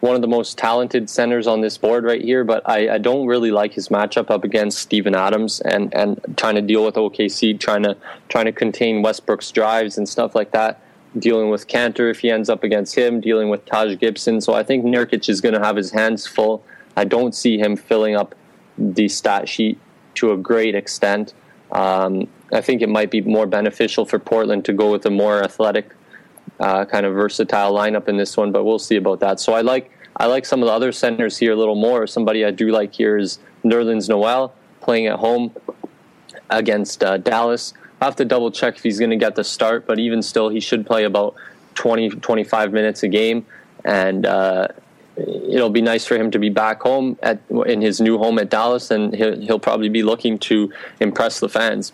one 0.00 0.14
of 0.14 0.22
the 0.22 0.28
most 0.28 0.58
talented 0.58 1.08
centers 1.08 1.46
on 1.46 1.60
this 1.62 1.78
board 1.78 2.04
right 2.04 2.20
here, 2.20 2.44
but 2.44 2.62
I, 2.68 2.94
I, 2.94 2.98
don't 2.98 3.26
really 3.26 3.50
like 3.50 3.72
his 3.72 3.88
matchup 3.88 4.30
up 4.30 4.44
against 4.44 4.78
Steven 4.78 5.14
Adams 5.14 5.60
and, 5.60 5.92
and 5.94 6.20
trying 6.36 6.54
to 6.56 6.60
deal 6.60 6.84
with 6.84 6.96
OKC, 6.96 7.58
trying 7.58 7.82
to 7.82 7.96
trying 8.28 8.44
to 8.44 8.52
contain 8.52 9.02
Westbrook's 9.02 9.50
drives 9.50 9.96
and 9.96 10.08
stuff 10.08 10.34
like 10.34 10.52
that. 10.52 10.82
Dealing 11.18 11.48
with 11.48 11.66
Kanter 11.66 12.10
if 12.10 12.20
he 12.20 12.30
ends 12.30 12.50
up 12.50 12.62
against 12.62 12.94
him, 12.94 13.20
dealing 13.20 13.48
with 13.48 13.64
Taj 13.64 13.98
Gibson. 13.98 14.40
So 14.42 14.52
I 14.52 14.62
think 14.62 14.84
Nurkic 14.84 15.28
is 15.30 15.40
going 15.40 15.54
to 15.54 15.60
have 15.60 15.76
his 15.76 15.90
hands 15.90 16.26
full. 16.26 16.62
I 16.94 17.04
don't 17.04 17.34
see 17.34 17.58
him 17.58 17.74
filling 17.74 18.16
up 18.16 18.34
the 18.76 19.08
stat 19.08 19.48
sheet 19.48 19.78
to 20.16 20.32
a 20.32 20.36
great 20.36 20.74
extent. 20.74 21.32
Um, 21.72 22.28
I 22.52 22.60
think 22.60 22.82
it 22.82 22.88
might 22.88 23.10
be 23.10 23.20
more 23.20 23.46
beneficial 23.46 24.04
for 24.04 24.18
Portland 24.18 24.64
to 24.66 24.72
go 24.72 24.92
with 24.92 25.04
a 25.06 25.10
more 25.10 25.42
athletic, 25.42 25.90
uh, 26.60 26.84
kind 26.84 27.04
of 27.04 27.14
versatile 27.14 27.72
lineup 27.72 28.08
in 28.08 28.16
this 28.16 28.36
one, 28.36 28.52
but 28.52 28.64
we'll 28.64 28.78
see 28.78 28.96
about 28.96 29.20
that. 29.20 29.40
So 29.40 29.52
I 29.52 29.62
like 29.62 29.90
I 30.18 30.26
like 30.26 30.46
some 30.46 30.62
of 30.62 30.66
the 30.66 30.72
other 30.72 30.92
centers 30.92 31.36
here 31.36 31.52
a 31.52 31.56
little 31.56 31.74
more. 31.74 32.06
Somebody 32.06 32.44
I 32.44 32.50
do 32.50 32.68
like 32.68 32.94
here 32.94 33.18
is 33.18 33.38
Nerlens 33.64 34.08
Noel 34.08 34.54
playing 34.80 35.06
at 35.08 35.18
home 35.18 35.54
against 36.48 37.04
uh, 37.04 37.18
Dallas. 37.18 37.74
I 38.00 38.06
have 38.06 38.16
to 38.16 38.24
double 38.24 38.50
check 38.50 38.76
if 38.76 38.82
he's 38.82 38.98
going 38.98 39.10
to 39.10 39.16
get 39.16 39.34
the 39.34 39.44
start, 39.44 39.86
but 39.86 39.98
even 39.98 40.22
still, 40.22 40.48
he 40.48 40.60
should 40.60 40.86
play 40.86 41.04
about 41.04 41.34
20, 41.74 42.10
25 42.10 42.72
minutes 42.72 43.02
a 43.02 43.08
game. 43.08 43.44
And 43.84 44.24
uh, 44.24 44.68
it'll 45.16 45.70
be 45.70 45.82
nice 45.82 46.06
for 46.06 46.16
him 46.16 46.30
to 46.30 46.38
be 46.38 46.48
back 46.48 46.82
home 46.82 47.18
at 47.22 47.40
in 47.66 47.82
his 47.82 48.00
new 48.00 48.16
home 48.18 48.38
at 48.38 48.48
Dallas, 48.48 48.90
and 48.90 49.14
he'll, 49.14 49.38
he'll 49.40 49.58
probably 49.58 49.88
be 49.88 50.02
looking 50.02 50.38
to 50.40 50.72
impress 51.00 51.40
the 51.40 51.48
fans 51.48 51.92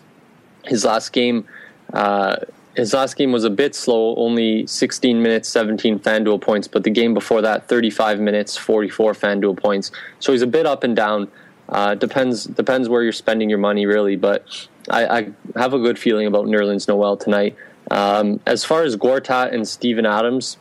his 0.65 0.85
last 0.85 1.11
game. 1.11 1.47
Uh, 1.93 2.37
his 2.75 2.93
last 2.93 3.15
game 3.15 3.31
was 3.31 3.43
a 3.43 3.49
bit 3.49 3.75
slow, 3.75 4.15
only 4.15 4.65
16 4.65 5.21
minutes, 5.21 5.47
17 5.49 5.99
FanDuel 5.99 6.41
points, 6.41 6.67
but 6.67 6.83
the 6.83 6.89
game 6.89 7.13
before 7.13 7.41
that, 7.41 7.67
35 7.67 8.19
minutes, 8.19 8.57
44 8.57 9.13
FanDuel 9.13 9.57
points. 9.57 9.91
So 10.19 10.31
he's 10.31 10.41
a 10.41 10.47
bit 10.47 10.65
up 10.65 10.83
and 10.83 10.95
down. 10.95 11.29
Uh, 11.69 11.95
depends 11.95 12.45
depends 12.45 12.89
where 12.89 13.03
you're 13.03 13.11
spending 13.11 13.49
your 13.49 13.59
money, 13.59 13.85
really. 13.85 14.15
But 14.15 14.67
I, 14.89 15.05
I 15.05 15.27
have 15.55 15.73
a 15.73 15.79
good 15.79 15.97
feeling 15.97 16.27
about 16.27 16.45
Nerlens 16.45 16.87
Noel 16.87 17.15
tonight. 17.15 17.55
Um, 17.91 18.39
as 18.45 18.65
far 18.65 18.83
as 18.83 18.95
Gortat 18.95 19.53
and 19.53 19.67
Steven 19.67 20.05
Adams 20.05 20.57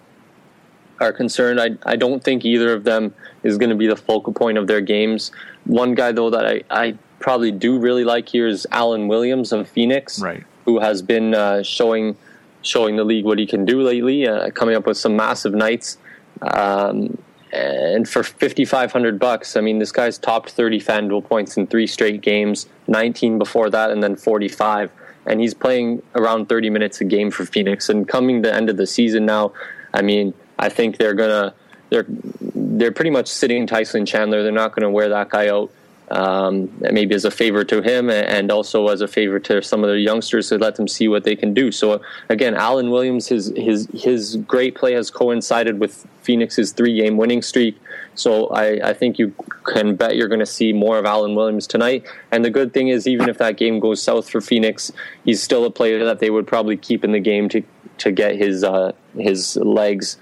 are 1.01 1.13
concerned, 1.13 1.61
I, 1.61 1.71
I 1.85 1.97
don't 1.97 2.23
think 2.23 2.45
either 2.45 2.73
of 2.73 2.85
them 2.85 3.15
is 3.43 3.59
going 3.59 3.71
to 3.71 3.77
be 3.77 3.87
the 3.87 3.97
focal 3.97 4.33
point 4.33 4.59
of 4.59 4.67
their 4.67 4.81
games. 4.81 5.33
One 5.65 5.95
guy, 5.95 6.13
though, 6.13 6.31
that 6.31 6.47
I, 6.47 6.63
I 6.71 6.99
probably 7.23 7.53
do 7.53 7.79
really 7.79 8.05
like 8.05 8.29
here 8.29 8.47
is 8.47 8.67
Alan 8.71 9.09
Williams 9.09 9.53
of 9.53 9.69
Phoenix, 9.69 10.21
right. 10.21 10.45
who 10.65 10.81
has 10.81 11.01
been 11.03 11.35
uh, 11.35 11.63
showing 11.63 12.17
showing 12.63 12.97
the 12.97 13.05
league 13.05 13.25
what 13.25 13.39
he 13.39 13.47
can 13.47 13.65
do 13.65 13.83
lately, 13.83 14.27
uh, 14.29 14.51
coming 14.51 14.77
up 14.77 14.87
with 14.87 14.97
some 14.97 15.17
massive 15.17 15.55
nights. 15.55 15.99
Um, 16.43 17.19
and 17.53 18.09
for 18.09 18.23
5500 18.23 19.19
bucks, 19.19 19.57
I 19.57 19.61
mean, 19.61 19.79
this 19.79 19.93
guy's 19.93 20.17
topped 20.17 20.51
30 20.51 20.81
FanDuel 20.81 21.25
points 21.25 21.57
in 21.57 21.67
three 21.67 21.87
straight 21.87 22.23
games, 22.23 22.67
19 22.87 23.39
before 23.39 23.69
that, 23.71 23.91
and 23.91 24.03
then 24.03 24.17
45. 24.17 24.91
And 25.27 25.41
he's 25.41 25.55
playing 25.55 26.03
around 26.15 26.49
30 26.49 26.71
minutes 26.71 27.01
a 27.01 27.05
game 27.05 27.31
for 27.31 27.45
Phoenix. 27.45 27.89
And 27.89 28.09
coming 28.09 28.43
the 28.43 28.55
end 28.55 28.71
of 28.71 28.77
the 28.77 28.87
season 28.87 29.27
now, 29.27 29.53
I 29.93 30.03
mean, 30.03 30.33
I 30.59 30.69
think 30.69 30.97
they're 30.97 31.15
gonna 31.15 31.55
they're 31.91 32.07
they're 32.55 32.93
pretty 32.93 33.11
much 33.11 33.29
sitting 33.29 33.67
Tyson 33.67 34.07
Chandler. 34.07 34.43
They're 34.43 34.53
not 34.53 34.71
going 34.75 34.83
to 34.83 34.91
wear 34.91 35.09
that 35.11 35.29
guy 35.29 35.49
out 35.49 35.71
um, 36.13 36.71
maybe 36.93 37.15
as 37.15 37.25
a 37.25 37.31
favor 37.31 37.65
to 37.65 37.81
him 37.81 38.11
and 38.11 38.51
also 38.51 38.89
as 38.89 39.01
a 39.01 39.09
favor 39.09 39.39
to 39.41 39.63
some 39.63 39.83
of 39.83 39.91
the 39.91 39.99
youngsters 39.99 40.49
to 40.51 40.59
let 40.59 40.77
them 40.77 40.87
see 40.87 41.09
what 41.09 41.25
they 41.25 41.35
can 41.35 41.55
do. 41.55 41.73
So 41.73 42.03
again, 42.29 42.55
Alan 42.55 42.91
Williams, 42.91 43.29
his 43.29 43.53
his 43.57 43.89
his 43.95 44.37
great 44.37 44.75
play 44.75 44.93
has 44.93 45.11
coincided 45.11 45.81
with 45.81 46.07
Phoenix's 46.23 46.73
three 46.73 47.01
game 47.01 47.17
winning 47.17 47.43
streak. 47.43 47.79
So 48.15 48.49
I, 48.49 48.91
I 48.91 48.93
think 48.93 49.19
you 49.19 49.35
can 49.65 49.97
bet 49.97 50.17
you're 50.17 50.29
going 50.29 50.41
to 50.41 50.47
see 50.47 50.73
more 50.75 50.99
of 50.99 51.07
Alan 51.07 51.35
Williams 51.35 51.67
tonight. 51.67 52.05
And 52.31 52.45
the 52.45 52.51
good 52.51 52.75
thing 52.75 52.89
is, 52.89 53.07
even 53.07 53.31
if 53.31 53.39
that 53.39 53.57
game 53.57 53.81
goes 53.81 54.03
south 54.03 54.29
for 54.29 54.43
Phoenix, 54.43 54.93
he's 55.25 55.43
still 55.43 55.65
a 55.65 55.71
player 55.71 56.05
that 56.05 56.19
they 56.19 56.29
would 56.29 56.47
probably 56.47 56.77
keep 56.77 57.05
in 57.05 57.13
the 57.13 57.21
game 57.21 57.49
to 57.51 57.63
to 57.99 58.13
get 58.13 58.37
his 58.37 58.65
uh, 58.65 58.93
his 59.17 59.57
legs 59.57 60.19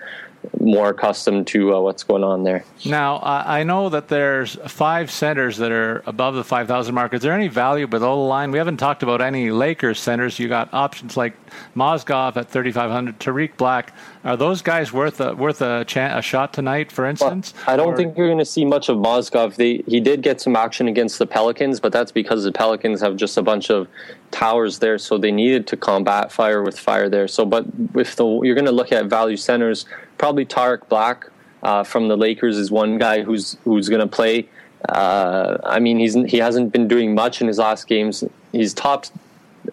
more 0.59 0.91
accustomed 0.91 1.47
to 1.47 1.75
uh, 1.75 1.81
what's 1.81 2.03
going 2.03 2.25
on 2.25 2.45
there. 2.45 2.65
Now, 2.85 3.21
I 3.23 3.63
know 3.63 3.89
that 3.89 4.09
there's 4.09 4.57
five 4.67 5.11
centers 5.11 5.59
that 5.59 5.71
are 5.71 6.03
above 6.07 6.35
the 6.35 6.45
5,000 6.45 6.95
mark. 6.95 7.15
Is 7.15 7.23
there 7.23 7.33
any 7.33 7.49
value 7.49 7.87
below 7.87 8.17
the 8.17 8.29
line? 8.29 8.51
We 8.51 8.59
haven't 8.59 8.79
talked 8.79 9.03
about 9.03 9.21
any 9.21 9.51
Lakers 9.51 10.01
centers. 10.01 10.39
You 10.39 10.49
got 10.49 10.73
options 10.73 11.17
like 11.17 11.35
Mozgov 11.77 12.37
at 12.37 12.49
3,500, 12.49 13.21
Tarik 13.21 13.57
Black. 13.57 13.95
Are 14.25 14.37
those 14.37 14.63
guys 14.63 14.93
worth 14.93 15.21
a, 15.21 15.35
worth 15.35 15.63
a, 15.63 15.85
a 15.97 16.23
shot 16.23 16.53
tonight, 16.53 16.93
for 16.93 17.07
instance? 17.07 17.55
Well, 17.55 17.75
I 17.75 17.77
don't 17.77 17.95
or? 17.95 17.97
think 17.97 18.17
you're 18.17 18.29
going 18.29 18.39
to 18.39 18.45
see 18.45 18.65
much 18.65 18.89
of 18.89 18.99
Mozgov. 18.99 19.57
They, 19.57 19.83
he 19.87 20.01
did 20.01 20.23
get 20.23 20.41
some 20.41 20.57
action 20.57 20.89
against 20.89 21.19
the 21.19 21.27
Pelicans, 21.27 21.81
but 21.81 21.93
that's 21.93 22.13
because 22.13 22.45
the 22.45 22.53
Pelicans 22.53 23.01
have 23.01 23.17
just 23.17 23.37
a 23.37 23.43
bunch 23.43 23.71
of 23.71 23.89
towers 24.31 24.79
there, 24.79 24.99
so 24.99 25.19
they 25.19 25.33
needed 25.33 25.67
to 25.69 25.77
combat 25.77 26.31
fire 26.31 26.63
with 26.63 26.79
fire 26.79 27.09
there. 27.09 27.29
So, 27.29 27.45
but 27.45 27.67
if 27.95 28.17
the, 28.17 28.25
you're 28.43 28.55
going 28.55 28.67
to 28.67 28.73
look 28.73 28.93
at 28.93 29.07
value 29.07 29.37
centers, 29.37 29.87
probably 30.21 30.45
Tarik 30.45 30.87
Black 30.91 31.27
uh, 31.63 31.83
from 31.83 32.09
the 32.09 32.17
Lakers 32.17 32.59
is 32.59 32.71
one 32.71 32.99
guy 32.99 33.23
who's 33.23 33.57
who's 33.65 33.89
going 33.89 34.03
to 34.03 34.07
play. 34.07 34.47
Uh, 34.87 35.57
I 35.65 35.81
mean, 35.81 35.99
he's 35.99 36.15
he 36.15 36.37
hasn't 36.37 36.73
been 36.73 36.87
doing 36.89 37.15
much 37.15 37.41
in 37.41 37.49
his 37.49 37.59
last 37.59 37.89
games. 37.89 38.23
He's 38.53 38.75
topped 38.75 39.13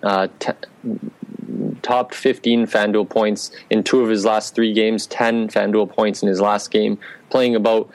uh, 0.03 0.29
t- 0.39 0.53
topped 1.81 2.15
15 2.15 2.65
FanDuel 2.65 3.09
points 3.09 3.51
in 3.69 3.83
two 3.83 4.01
of 4.01 4.09
his 4.09 4.23
last 4.23 4.55
three 4.55 4.73
games, 4.73 5.05
10 5.07 5.49
FanDuel 5.49 5.89
points 5.89 6.23
in 6.23 6.29
his 6.29 6.39
last 6.39 6.71
game, 6.71 6.97
playing 7.29 7.55
about 7.55 7.89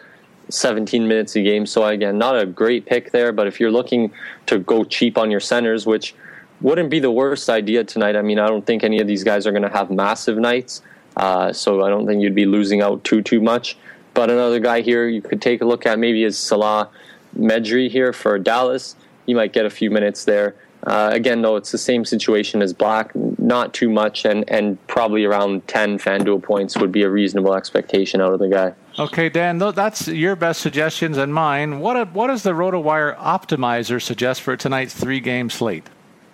17 0.51 1.09
minutes 1.09 1.35
a 1.37 1.43
game. 1.43 1.65
So 1.65 1.85
again, 1.87 2.19
not 2.19 2.39
a 2.39 2.45
great 2.45 2.85
pick 2.85 3.13
there, 3.13 3.33
but 3.33 3.47
if 3.47 3.61
you're 3.61 3.71
looking 3.71 4.13
to 4.47 4.59
go 4.59 4.85
cheap 4.85 5.17
on 5.17 5.31
your 5.31 5.41
centers, 5.41 5.87
which 5.87 6.15
wouldn't 6.61 6.91
be 6.91 7.01
the 7.01 7.11
worst 7.11 7.49
idea 7.49 7.83
tonight. 7.83 8.15
I 8.15 8.23
mean, 8.23 8.39
I 8.39 8.47
don't 8.47 8.65
think 8.65 8.85
any 8.85 9.01
of 9.01 9.07
these 9.07 9.25
guys 9.25 9.47
are 9.47 9.53
going 9.53 9.69
to 9.71 9.77
have 9.77 9.91
massive 9.91 10.39
nights. 10.39 10.83
Uh, 11.17 11.53
so 11.53 11.83
I 11.83 11.91
don't 11.91 12.07
think 12.07 12.23
you'd 12.23 12.35
be 12.35 12.47
losing 12.47 12.83
out 12.83 13.05
too 13.05 13.23
too 13.23 13.41
much. 13.41 13.77
But 14.15 14.31
another 14.31 14.61
guy 14.61 14.83
here 14.83 15.09
you 15.09 15.23
could 15.23 15.41
take 15.41 15.63
a 15.63 15.65
look 15.65 15.87
at 15.87 15.99
maybe 15.99 16.25
is 16.25 16.37
Salah 16.37 16.91
Mejri 17.35 17.89
here 17.89 18.13
for 18.13 18.39
Dallas. 18.39 18.95
You 19.27 19.37
might 19.37 19.53
get 19.53 19.65
a 19.65 19.71
few 19.71 19.91
minutes 19.91 20.25
there. 20.25 20.55
Uh, 20.85 21.11
again, 21.13 21.43
though, 21.43 21.55
it's 21.55 21.71
the 21.71 21.79
same 21.79 22.05
situation 22.05 22.61
as 22.61 22.73
Black, 22.73 23.13
not 23.39 23.73
too 23.73 23.89
much, 23.89 24.25
and, 24.25 24.49
and 24.51 24.85
probably 24.89 25.25
around 25.25 25.67
10 25.69 25.99
FanDuel 25.99 26.43
points 26.43 26.77
would 26.77 26.91
be 26.91 27.03
a 27.03 27.09
reasonable 27.09 27.55
expectation 27.55 28.21
out 28.21 28.33
of 28.33 28.41
the 28.41 28.49
guy. 28.49 28.75
Okay, 28.99 29.29
Dan, 29.29 29.59
that's 29.59 30.09
your 30.09 30.35
best 30.35 30.61
suggestions 30.61 31.19
and 31.19 31.33
mine. 31.33 31.79
What, 31.79 32.13
what 32.13 32.27
does 32.27 32.43
the 32.43 32.51
RotoWire 32.51 33.17
optimizer 33.17 34.03
suggest 34.03 34.43
for 34.43 34.57
tonight's 34.57 34.93
three 34.93 35.21
game 35.21 35.51
slate? 35.51 35.89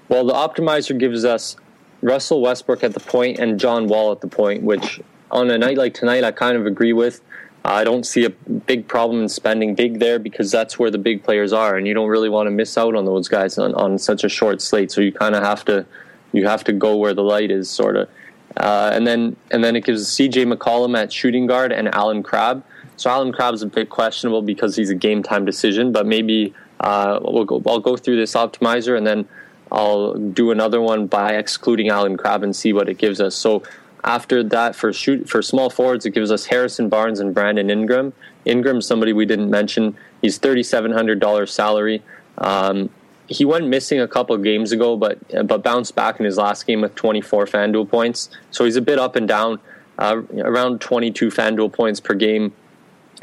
Well, 0.09 0.25
the 0.25 0.33
optimizer 0.33 0.99
gives 0.99 1.27
us 1.27 1.57
Russell 2.03 2.41
Westbrook 2.41 2.85
at 2.85 2.95
the 2.95 3.01
point 3.01 3.39
and 3.39 3.59
John 3.59 3.89
Wall 3.89 4.13
at 4.13 4.21
the 4.21 4.29
point, 4.29 4.63
which 4.63 5.01
on 5.31 5.51
a 5.51 5.59
night 5.59 5.77
like 5.77 5.95
tonight, 5.95 6.25
I 6.25 6.31
kind 6.31 6.57
of 6.57 6.67
agree 6.67 6.93
with. 6.93 7.21
I 7.65 7.85
don't 7.85 8.07
see 8.07 8.25
a 8.25 8.31
big 8.31 8.89
problem 8.89 9.23
in 9.23 9.29
spending 9.29 9.75
big 9.75 9.99
there 9.99 10.19
because 10.19 10.51
that's 10.51 10.79
where 10.79 10.91
the 10.91 10.99
big 10.99 11.23
players 11.23 11.53
are, 11.53 11.77
and 11.77 11.87
you 11.87 11.95
don't 11.95 12.09
really 12.09 12.29
want 12.29 12.47
to 12.47 12.51
miss 12.51 12.79
out 12.79 12.95
on 12.95 13.05
those 13.05 13.29
guys 13.29 13.59
on, 13.59 13.75
on 13.75 13.99
such 13.99 14.25
a 14.25 14.29
short 14.29 14.63
slate. 14.63 14.91
So 14.91 15.01
you 15.01 15.13
kind 15.13 15.35
of 15.35 15.43
have 15.43 15.65
to 15.67 15.85
you 16.33 16.47
have 16.47 16.65
to 16.65 16.73
go 16.73 16.97
where 16.97 17.15
the 17.15 17.23
light 17.23 17.51
is, 17.51 17.69
sort 17.69 17.97
of. 17.97 18.09
Uh, 18.57 18.91
and 18.93 19.07
then 19.07 19.37
and 19.51 19.63
then 19.63 19.77
it 19.77 19.85
gives 19.85 20.07
C.J. 20.09 20.47
McCollum 20.47 20.97
at 20.97 21.13
shooting 21.13 21.47
guard 21.47 21.73
and 21.73 21.95
Allen 21.95 22.23
Crabbe. 22.23 22.63
So 22.97 23.11
Allen 23.11 23.33
Crabbe's 23.33 23.63
a 23.63 23.67
bit 23.67 23.91
questionable 23.91 24.43
because 24.43 24.75
he's 24.75 24.91
a 24.91 24.95
game 24.95 25.23
time 25.23 25.45
decision, 25.45 25.93
but 25.93 26.07
maybe 26.07 26.55
uh, 26.81 27.21
we'll 27.23 27.45
go, 27.45 27.63
I'll 27.67 27.79
go 27.81 27.97
through 27.97 28.17
this 28.17 28.35
optimizer 28.35 28.97
and 28.97 29.07
then 29.07 29.29
I'll 29.71 30.15
do 30.15 30.51
another 30.51 30.81
one 30.81 31.07
by 31.07 31.35
excluding 31.35 31.89
Allen 31.89 32.17
Crabbe 32.17 32.43
and 32.43 32.55
see 32.55 32.73
what 32.73 32.89
it 32.89 32.99
gives 32.99 33.21
us. 33.21 33.35
So 33.35 33.63
after 34.05 34.43
that, 34.43 34.75
for 34.75 34.93
shoot 34.93 35.29
for 35.29 35.43
small 35.43 35.71
forwards, 35.71 36.07
it 36.07 36.11
gives 36.11 36.31
us 36.31 36.47
Harrison 36.47 36.89
Barnes 36.89 37.21
and 37.21 37.35
Brandon 37.35 37.71
Ingram. 37.71 38.13
Ingram, 38.45 38.81
somebody 38.81 39.13
we 39.13 39.27
didn't 39.27 39.51
mention, 39.51 39.97
he's 40.23 40.39
thirty 40.39 40.63
seven 40.63 40.93
hundred 40.93 41.21
dollars 41.21 41.53
salary. 41.53 42.03
Um, 42.39 42.91
he 43.29 43.45
went 43.45 43.69
missing 43.69 44.01
a 44.01 44.09
couple 44.09 44.37
games 44.39 44.73
ago, 44.73 44.97
but 44.97 45.19
but 45.47 45.63
bounced 45.63 45.95
back 45.95 46.19
in 46.19 46.25
his 46.25 46.39
last 46.39 46.67
game 46.67 46.81
with 46.81 46.95
24 46.95 47.47
FanDuel 47.47 47.89
points. 47.89 48.31
So 48.51 48.65
he's 48.65 48.77
a 48.77 48.81
bit 48.81 48.99
up 48.99 49.17
and 49.17 49.29
down, 49.29 49.61
uh, 49.99 50.23
around 50.39 50.81
22 50.81 51.29
FanDuel 51.29 51.73
points 51.73 52.01
per 52.01 52.15
game. 52.15 52.55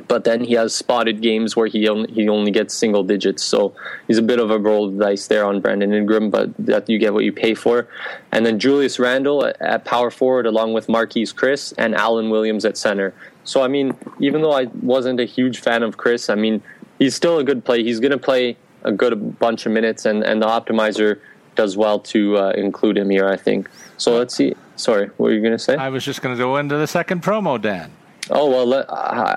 But 0.08 0.26
then 0.26 0.44
he 0.44 0.54
has 0.56 0.76
spotted 0.76 1.22
games 1.22 1.56
where 1.56 1.68
he 1.68 1.88
only, 1.88 2.12
he 2.12 2.28
only 2.28 2.52
gets 2.52 2.74
single 2.74 3.04
digits. 3.04 3.44
So 3.44 3.74
he's 4.08 4.18
a 4.18 4.22
bit 4.22 4.40
of 4.40 4.52
a 4.52 4.60
roll 4.60 4.90
of 4.90 5.00
dice 5.00 5.28
there 5.28 5.46
on 5.46 5.62
Brandon 5.62 5.94
Ingram, 5.94 6.30
but 6.30 6.56
that 6.58 6.90
you 6.90 6.98
get 6.98 7.14
what 7.14 7.24
you 7.24 7.32
pay 7.32 7.54
for. 7.54 7.88
And 8.32 8.46
then 8.46 8.60
Julius 8.60 9.00
Randle 9.00 9.54
at 9.60 9.86
power 9.86 10.12
forward, 10.12 10.46
along 10.46 10.74
with 10.74 10.88
Marquese 10.88 11.34
Chriss 11.34 11.74
and 11.78 11.96
Alan 11.96 12.30
Williams 12.30 12.66
at 12.66 12.78
center. 12.78 13.14
So 13.46 13.64
I 13.64 13.68
mean, 13.68 13.96
even 14.20 14.42
though 14.42 14.52
I 14.52 14.66
wasn't 14.82 15.20
a 15.20 15.26
huge 15.26 15.60
fan 15.60 15.82
of 15.82 15.98
Chriss, 15.98 16.30
I 16.30 16.36
mean 16.36 16.62
he's 17.00 17.16
still 17.16 17.40
a 17.40 17.44
good 17.44 17.64
play. 17.64 17.84
He's 17.84 18.00
going 18.00 18.12
to 18.12 18.18
play 18.18 18.58
a 18.84 18.92
good 18.92 19.40
bunch 19.40 19.66
of 19.66 19.72
minutes, 19.72 20.06
and, 20.06 20.24
and 20.24 20.42
the 20.42 20.48
optimizer 20.48 21.20
does 21.56 21.78
well 21.78 22.00
to 22.00 22.38
uh, 22.38 22.50
include 22.52 22.98
him 22.98 23.10
here, 23.10 23.28
I 23.28 23.38
think. 23.38 23.70
So 23.98 24.18
let's 24.18 24.36
see. 24.36 24.56
Sorry, 24.76 25.08
what 25.08 25.20
were 25.28 25.34
you 25.34 25.40
going 25.40 25.54
to 25.54 25.60
say? 25.60 25.76
I 25.76 25.90
was 25.90 26.04
just 26.04 26.22
going 26.22 26.36
to 26.36 26.40
go 26.40 26.58
into 26.58 26.76
the 26.76 26.88
second 26.88 27.24
promo, 27.24 27.62
Dan. 27.62 27.92
Oh, 28.30 28.50
well, 28.50 28.86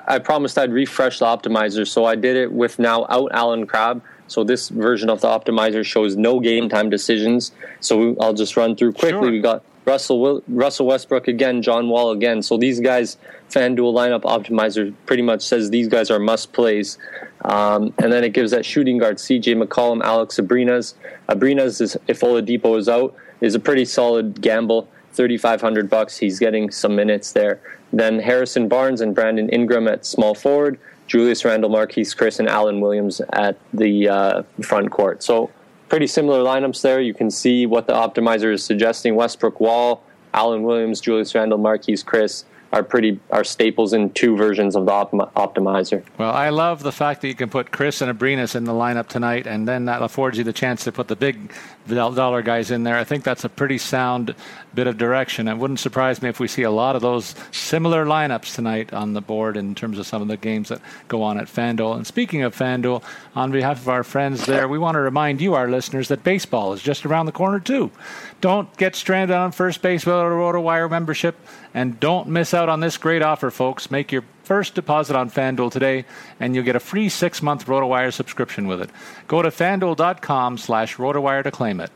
I 0.07 0.19
promised 0.19 0.57
I'd 0.57 0.71
refresh 0.71 1.19
the 1.19 1.25
optimizer, 1.25 1.87
so 1.87 2.05
I 2.05 2.15
did 2.15 2.35
it 2.35 2.51
with 2.51 2.79
now 2.79 3.05
out 3.09 3.29
Allen 3.33 3.67
Crabbe. 3.67 4.01
So 4.27 4.43
this 4.43 4.69
version 4.69 5.09
of 5.09 5.21
the 5.21 5.27
optimizer 5.27 5.83
shows 5.83 6.15
no 6.15 6.39
game 6.39 6.69
time 6.69 6.89
decisions. 6.89 7.51
So 7.79 8.15
I'll 8.19 8.33
just 8.33 8.55
run 8.55 8.75
through 8.75 8.93
quickly. 8.93 9.11
Sure. 9.11 9.31
We 9.31 9.41
got 9.41 9.63
Russell 9.85 10.43
Russell 10.47 10.85
Westbrook 10.85 11.27
again, 11.27 11.61
John 11.61 11.89
Wall 11.89 12.11
again. 12.11 12.43
So 12.43 12.57
these 12.57 12.79
guys, 12.79 13.17
FanDuel 13.49 13.93
lineup 13.93 14.21
optimizer 14.21 14.93
pretty 15.07 15.23
much 15.23 15.41
says 15.41 15.71
these 15.71 15.87
guys 15.87 16.11
are 16.11 16.19
must 16.19 16.53
plays. 16.53 16.97
Um, 17.45 17.93
and 17.97 18.11
then 18.13 18.23
it 18.23 18.33
gives 18.33 18.51
that 18.51 18.65
shooting 18.65 18.99
guard 18.99 19.17
CJ 19.17 19.63
McCollum, 19.63 20.03
Alex 20.03 20.37
Abrines. 20.37 20.93
Abrines 21.27 21.81
is 21.81 21.97
if 22.07 22.19
Oladipo 22.21 22.77
is 22.77 22.87
out, 22.87 23.15
is 23.41 23.55
a 23.55 23.59
pretty 23.59 23.85
solid 23.85 24.41
gamble. 24.41 24.87
Thirty 25.13 25.37
five 25.37 25.61
hundred 25.61 25.89
bucks. 25.89 26.17
He's 26.17 26.39
getting 26.39 26.71
some 26.71 26.95
minutes 26.95 27.31
there. 27.33 27.59
Then 27.91 28.19
Harrison 28.19 28.67
Barnes 28.67 29.01
and 29.01 29.15
Brandon 29.15 29.49
Ingram 29.49 29.87
at 29.87 30.05
small 30.05 30.35
forward. 30.35 30.79
Julius 31.07 31.43
Randle, 31.43 31.71
Marquese 31.71 32.15
Chriss, 32.15 32.39
and 32.39 32.47
Alan 32.47 32.81
Williams 32.81 33.19
at 33.33 33.57
the 33.73 34.07
uh, 34.07 34.43
front 34.61 34.91
court. 34.91 35.23
So 35.23 35.49
pretty 35.89 36.05
similar 36.05 36.43
lineups 36.43 36.81
there. 36.83 37.01
You 37.01 37.15
can 37.15 37.31
see 37.31 37.65
what 37.65 37.87
the 37.87 37.93
optimizer 37.93 38.53
is 38.53 38.63
suggesting. 38.63 39.15
Westbrook 39.15 39.59
Wall, 39.59 40.03
Alan 40.35 40.61
Williams, 40.61 41.01
Julius 41.01 41.33
Randle, 41.33 41.57
Marquese 41.57 42.05
Chriss 42.05 42.43
are 42.71 42.83
pretty 42.83 43.19
are 43.31 43.43
staples 43.43 43.93
in 43.93 44.11
two 44.11 44.37
versions 44.37 44.75
of 44.75 44.85
the 44.85 44.91
optimizer. 44.91 46.03
Well, 46.17 46.31
I 46.31 46.49
love 46.49 46.83
the 46.83 46.91
fact 46.91 47.21
that 47.21 47.27
you 47.27 47.35
can 47.35 47.49
put 47.49 47.71
Chriss 47.71 48.01
and 48.01 48.17
Abrines 48.17 48.55
in 48.55 48.65
the 48.65 48.73
lineup 48.73 49.07
tonight, 49.07 49.47
and 49.47 49.67
then 49.67 49.85
that 49.85 50.01
affords 50.01 50.37
you 50.37 50.43
the 50.43 50.53
chance 50.53 50.83
to 50.83 50.91
put 50.91 51.07
the 51.07 51.15
big 51.15 51.51
dollar 51.87 52.41
guys 52.41 52.69
in 52.69 52.83
there. 52.83 52.97
I 52.97 53.03
think 53.03 53.23
that's 53.23 53.43
a 53.43 53.49
pretty 53.49 53.79
sound 53.79 54.35
bit 54.75 54.85
of 54.85 54.97
direction. 54.97 55.47
It 55.47 55.57
wouldn't 55.57 55.79
surprise 55.79 56.21
me 56.21 56.29
if 56.29 56.39
we 56.39 56.47
see 56.47 56.61
a 56.63 56.71
lot 56.71 56.95
of 56.95 57.01
those 57.01 57.33
similar 57.51 58.05
lineups 58.05 58.53
tonight 58.53 58.93
on 58.93 59.13
the 59.13 59.21
board 59.21 59.57
in 59.57 59.73
terms 59.73 59.97
of 59.97 60.05
some 60.05 60.21
of 60.21 60.27
the 60.27 60.37
games 60.37 60.69
that 60.69 60.81
go 61.07 61.23
on 61.23 61.39
at 61.39 61.47
FanDuel. 61.47 61.95
And 61.95 62.05
speaking 62.05 62.43
of 62.43 62.55
FanDuel, 62.55 63.03
on 63.35 63.51
behalf 63.51 63.81
of 63.81 63.89
our 63.89 64.03
friends 64.03 64.45
there, 64.45 64.67
we 64.67 64.77
want 64.77 64.95
to 64.95 64.99
remind 64.99 65.41
you, 65.41 65.55
our 65.55 65.67
listeners, 65.67 66.09
that 66.09 66.23
baseball 66.23 66.73
is 66.73 66.83
just 66.83 67.05
around 67.05 67.25
the 67.25 67.31
corner 67.31 67.59
too. 67.59 67.89
Don't 68.41 68.75
get 68.77 68.95
stranded 68.95 69.35
on 69.35 69.51
first 69.51 69.81
base 69.81 70.05
without 70.05 70.27
a 70.27 70.29
RotoWire 70.29 70.89
membership, 70.89 71.35
and 71.73 71.99
don't 71.99 72.27
miss 72.27 72.53
out 72.53 72.58
on 72.67 72.81
this 72.81 72.97
great 72.97 73.21
offer, 73.21 73.49
folks. 73.51 73.89
Make 73.89 74.11
your 74.11 74.25
first 74.43 74.75
deposit 74.75 75.15
on 75.15 75.29
FanDuel 75.29 75.71
today, 75.71 76.05
and 76.39 76.53
you'll 76.55 76.65
get 76.65 76.75
a 76.75 76.79
free 76.81 77.07
six-month 77.07 77.67
RotoWire 77.67 78.11
subscription 78.11 78.67
with 78.67 78.81
it. 78.81 78.89
Go 79.27 79.41
to 79.41 79.49
FanDuel.com 79.49 80.57
slash 80.57 80.97
RotoWire 80.97 81.43
to 81.43 81.51
claim 81.51 81.79
it. 81.79 81.91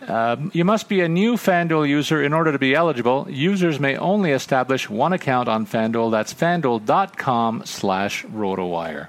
Uh, 0.00 0.36
you 0.52 0.64
must 0.64 0.88
be 0.88 1.00
a 1.00 1.08
new 1.08 1.34
FanDuel 1.34 1.86
user 1.86 2.22
in 2.22 2.32
order 2.32 2.52
to 2.52 2.58
be 2.58 2.74
eligible. 2.74 3.26
Users 3.28 3.78
may 3.78 3.96
only 3.96 4.30
establish 4.30 4.88
one 4.88 5.12
account 5.12 5.48
on 5.48 5.66
FanDuel. 5.66 6.10
That's 6.10 6.32
FanDuel.com 6.32 7.62
slash 7.66 8.24
RotoWire. 8.24 9.08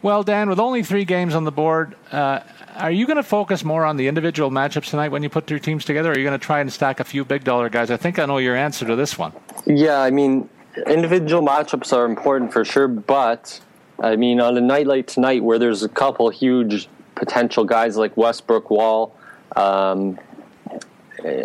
Well, 0.00 0.22
Dan, 0.22 0.48
with 0.48 0.60
only 0.60 0.84
three 0.84 1.04
games 1.04 1.34
on 1.34 1.44
the 1.44 1.50
board, 1.50 1.96
uh, 2.12 2.40
are 2.76 2.90
you 2.90 3.04
going 3.06 3.16
to 3.16 3.24
focus 3.24 3.64
more 3.64 3.84
on 3.84 3.96
the 3.96 4.06
individual 4.06 4.50
matchups 4.50 4.90
tonight 4.90 5.08
when 5.08 5.24
you 5.24 5.28
put 5.28 5.50
your 5.50 5.58
teams 5.58 5.84
together, 5.84 6.10
or 6.10 6.12
are 6.12 6.18
you 6.18 6.24
going 6.24 6.38
to 6.38 6.44
try 6.44 6.60
and 6.60 6.72
stack 6.72 7.00
a 7.00 7.04
few 7.04 7.24
big 7.24 7.42
dollar 7.42 7.68
guys? 7.68 7.90
I 7.90 7.96
think 7.96 8.18
I 8.20 8.26
know 8.26 8.38
your 8.38 8.54
answer 8.54 8.86
to 8.86 8.94
this 8.94 9.18
one. 9.18 9.32
Yeah, 9.66 10.00
I 10.00 10.10
mean, 10.10 10.48
individual 10.86 11.42
matchups 11.42 11.92
are 11.92 12.04
important 12.04 12.52
for 12.52 12.64
sure, 12.64 12.86
but 12.86 13.60
I 13.98 14.14
mean, 14.14 14.40
on 14.40 14.56
a 14.56 14.60
night 14.60 14.86
like 14.86 15.08
tonight 15.08 15.42
where 15.42 15.58
there's 15.58 15.82
a 15.82 15.88
couple 15.88 16.28
huge 16.30 16.88
potential 17.16 17.64
guys 17.64 17.96
like 17.96 18.16
Westbrook 18.16 18.70
Wall, 18.70 19.12
um, 19.56 20.16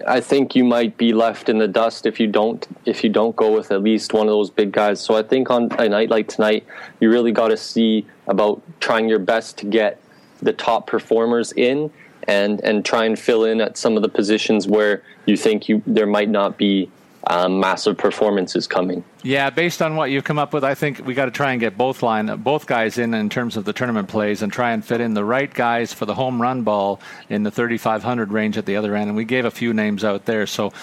I 0.08 0.20
think 0.20 0.56
you 0.56 0.64
might 0.64 0.98
be 0.98 1.14
left 1.14 1.50
in 1.50 1.58
the 1.58 1.68
dust 1.68 2.06
if 2.06 2.20
you 2.20 2.28
don't 2.28 2.66
if 2.86 3.04
you 3.04 3.10
don't 3.10 3.36
go 3.36 3.52
with 3.56 3.72
at 3.72 3.82
least 3.82 4.14
one 4.14 4.28
of 4.28 4.32
those 4.32 4.50
big 4.50 4.72
guys. 4.72 5.02
So 5.02 5.16
I 5.16 5.24
think 5.24 5.50
on 5.50 5.72
a 5.80 5.90
night 5.90 6.10
like 6.10 6.28
tonight, 6.28 6.66
you 7.00 7.10
really 7.10 7.32
got 7.32 7.48
to 7.48 7.58
see 7.58 8.06
about 8.28 8.62
trying 8.80 9.10
your 9.10 9.20
best 9.20 9.58
to 9.60 9.66
get 9.66 10.00
the 10.42 10.54
top 10.54 10.86
performers 10.88 11.52
in 11.54 11.92
and 12.28 12.62
and 12.62 12.86
try 12.86 13.06
and 13.06 13.18
fill 13.18 13.46
in 13.46 13.62
at 13.62 13.78
some 13.78 13.96
of 13.96 14.04
the 14.04 14.10
positions 14.10 14.68
where 14.68 15.02
you 15.26 15.36
think 15.36 15.68
you 15.68 15.82
there 15.88 16.08
might 16.08 16.30
not 16.30 16.58
be 16.58 16.90
um, 17.28 17.60
massive 17.60 17.98
performances 17.98 18.68
coming. 18.68 19.04
Yeah, 19.24 19.50
based 19.50 19.82
on 19.82 19.96
what 19.96 20.12
you've 20.12 20.24
come 20.24 20.40
up 20.40 20.54
with, 20.54 20.64
I 20.64 20.76
think 20.76 21.06
we 21.06 21.14
got 21.14 21.26
to 21.26 21.32
try 21.32 21.52
and 21.52 21.60
get 21.60 21.78
both 21.78 22.04
line 22.04 22.28
both 22.44 22.68
guys 22.68 22.98
in 22.98 23.14
in 23.14 23.30
terms 23.30 23.56
of 23.56 23.66
the 23.66 23.74
tournament 23.74 24.10
plays 24.10 24.42
and 24.42 24.52
try 24.52 24.72
and 24.72 24.84
fit 24.84 25.00
in 25.00 25.14
the 25.14 25.24
right 25.24 25.54
guys 25.54 25.94
for 25.94 26.06
the 26.06 26.16
home 26.16 26.42
run 26.42 26.64
ball 26.64 27.00
in 27.30 27.44
the 27.44 27.52
3500 27.52 28.32
range 28.32 28.58
at 28.58 28.66
the 28.66 28.76
other 28.76 28.96
end. 28.96 29.10
And 29.10 29.16
we 29.16 29.26
gave 29.26 29.46
a 29.46 29.52
few 29.52 29.74
names 29.74 30.04
out 30.04 30.26
there, 30.26 30.46
so. 30.46 30.74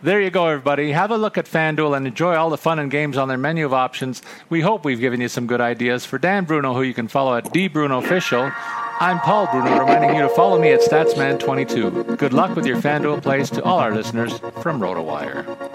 There 0.00 0.20
you 0.20 0.30
go, 0.30 0.46
everybody. 0.46 0.92
Have 0.92 1.10
a 1.10 1.18
look 1.18 1.36
at 1.38 1.46
FanDuel 1.46 1.96
and 1.96 2.06
enjoy 2.06 2.36
all 2.36 2.50
the 2.50 2.56
fun 2.56 2.78
and 2.78 2.88
games 2.88 3.16
on 3.16 3.26
their 3.26 3.36
menu 3.36 3.66
of 3.66 3.74
options. 3.74 4.22
We 4.48 4.60
hope 4.60 4.84
we've 4.84 5.00
given 5.00 5.20
you 5.20 5.26
some 5.26 5.48
good 5.48 5.60
ideas. 5.60 6.04
For 6.04 6.18
Dan 6.18 6.44
Bruno, 6.44 6.72
who 6.72 6.82
you 6.82 6.94
can 6.94 7.08
follow 7.08 7.36
at 7.36 7.46
DBrunoOfficial, 7.46 8.54
I'm 9.00 9.18
Paul 9.18 9.48
Bruno, 9.50 9.76
reminding 9.76 10.14
you 10.14 10.22
to 10.22 10.28
follow 10.28 10.60
me 10.60 10.70
at 10.70 10.82
Statsman22. 10.82 12.16
Good 12.16 12.32
luck 12.32 12.54
with 12.54 12.64
your 12.64 12.76
FanDuel 12.76 13.22
plays 13.22 13.50
to 13.50 13.62
all 13.64 13.80
our 13.80 13.92
listeners 13.92 14.38
from 14.60 14.80
RotoWire. 14.80 15.67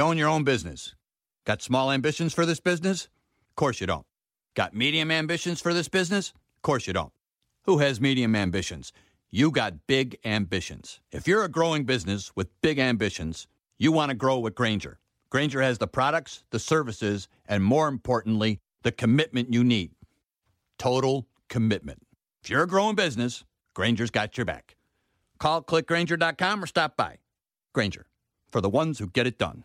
You 0.00 0.06
own 0.06 0.16
your 0.16 0.30
own 0.30 0.44
business. 0.44 0.94
Got 1.44 1.60
small 1.60 1.92
ambitions 1.92 2.32
for 2.32 2.46
this 2.46 2.58
business? 2.58 3.10
Of 3.50 3.56
course 3.56 3.82
you 3.82 3.86
don't. 3.86 4.06
Got 4.54 4.72
medium 4.72 5.10
ambitions 5.10 5.60
for 5.60 5.74
this 5.74 5.88
business? 5.88 6.30
Of 6.30 6.62
course 6.62 6.86
you 6.86 6.94
don't. 6.94 7.12
Who 7.64 7.80
has 7.80 8.00
medium 8.00 8.34
ambitions? 8.34 8.94
You 9.30 9.50
got 9.50 9.86
big 9.86 10.16
ambitions. 10.24 11.00
If 11.12 11.28
you're 11.28 11.44
a 11.44 11.50
growing 11.50 11.84
business 11.84 12.34
with 12.34 12.48
big 12.62 12.78
ambitions, 12.78 13.46
you 13.78 13.92
want 13.92 14.08
to 14.08 14.14
grow 14.14 14.38
with 14.38 14.54
Grainger. 14.54 15.00
Grainger 15.28 15.60
has 15.60 15.76
the 15.76 15.86
products, 15.86 16.44
the 16.48 16.58
services, 16.58 17.28
and 17.44 17.62
more 17.62 17.86
importantly, 17.86 18.58
the 18.82 18.92
commitment 18.92 19.52
you 19.52 19.62
need. 19.62 19.90
Total 20.78 21.26
commitment. 21.50 22.06
If 22.42 22.48
you're 22.48 22.62
a 22.62 22.66
growing 22.66 22.96
business, 22.96 23.44
Grainger's 23.74 24.10
got 24.10 24.38
your 24.38 24.46
back. 24.46 24.76
Call 25.38 25.62
clickgrainger.com 25.62 26.64
or 26.64 26.66
stop 26.66 26.96
by. 26.96 27.18
Grainger, 27.74 28.06
for 28.50 28.62
the 28.62 28.70
ones 28.70 28.98
who 28.98 29.06
get 29.06 29.26
it 29.26 29.36
done. 29.36 29.64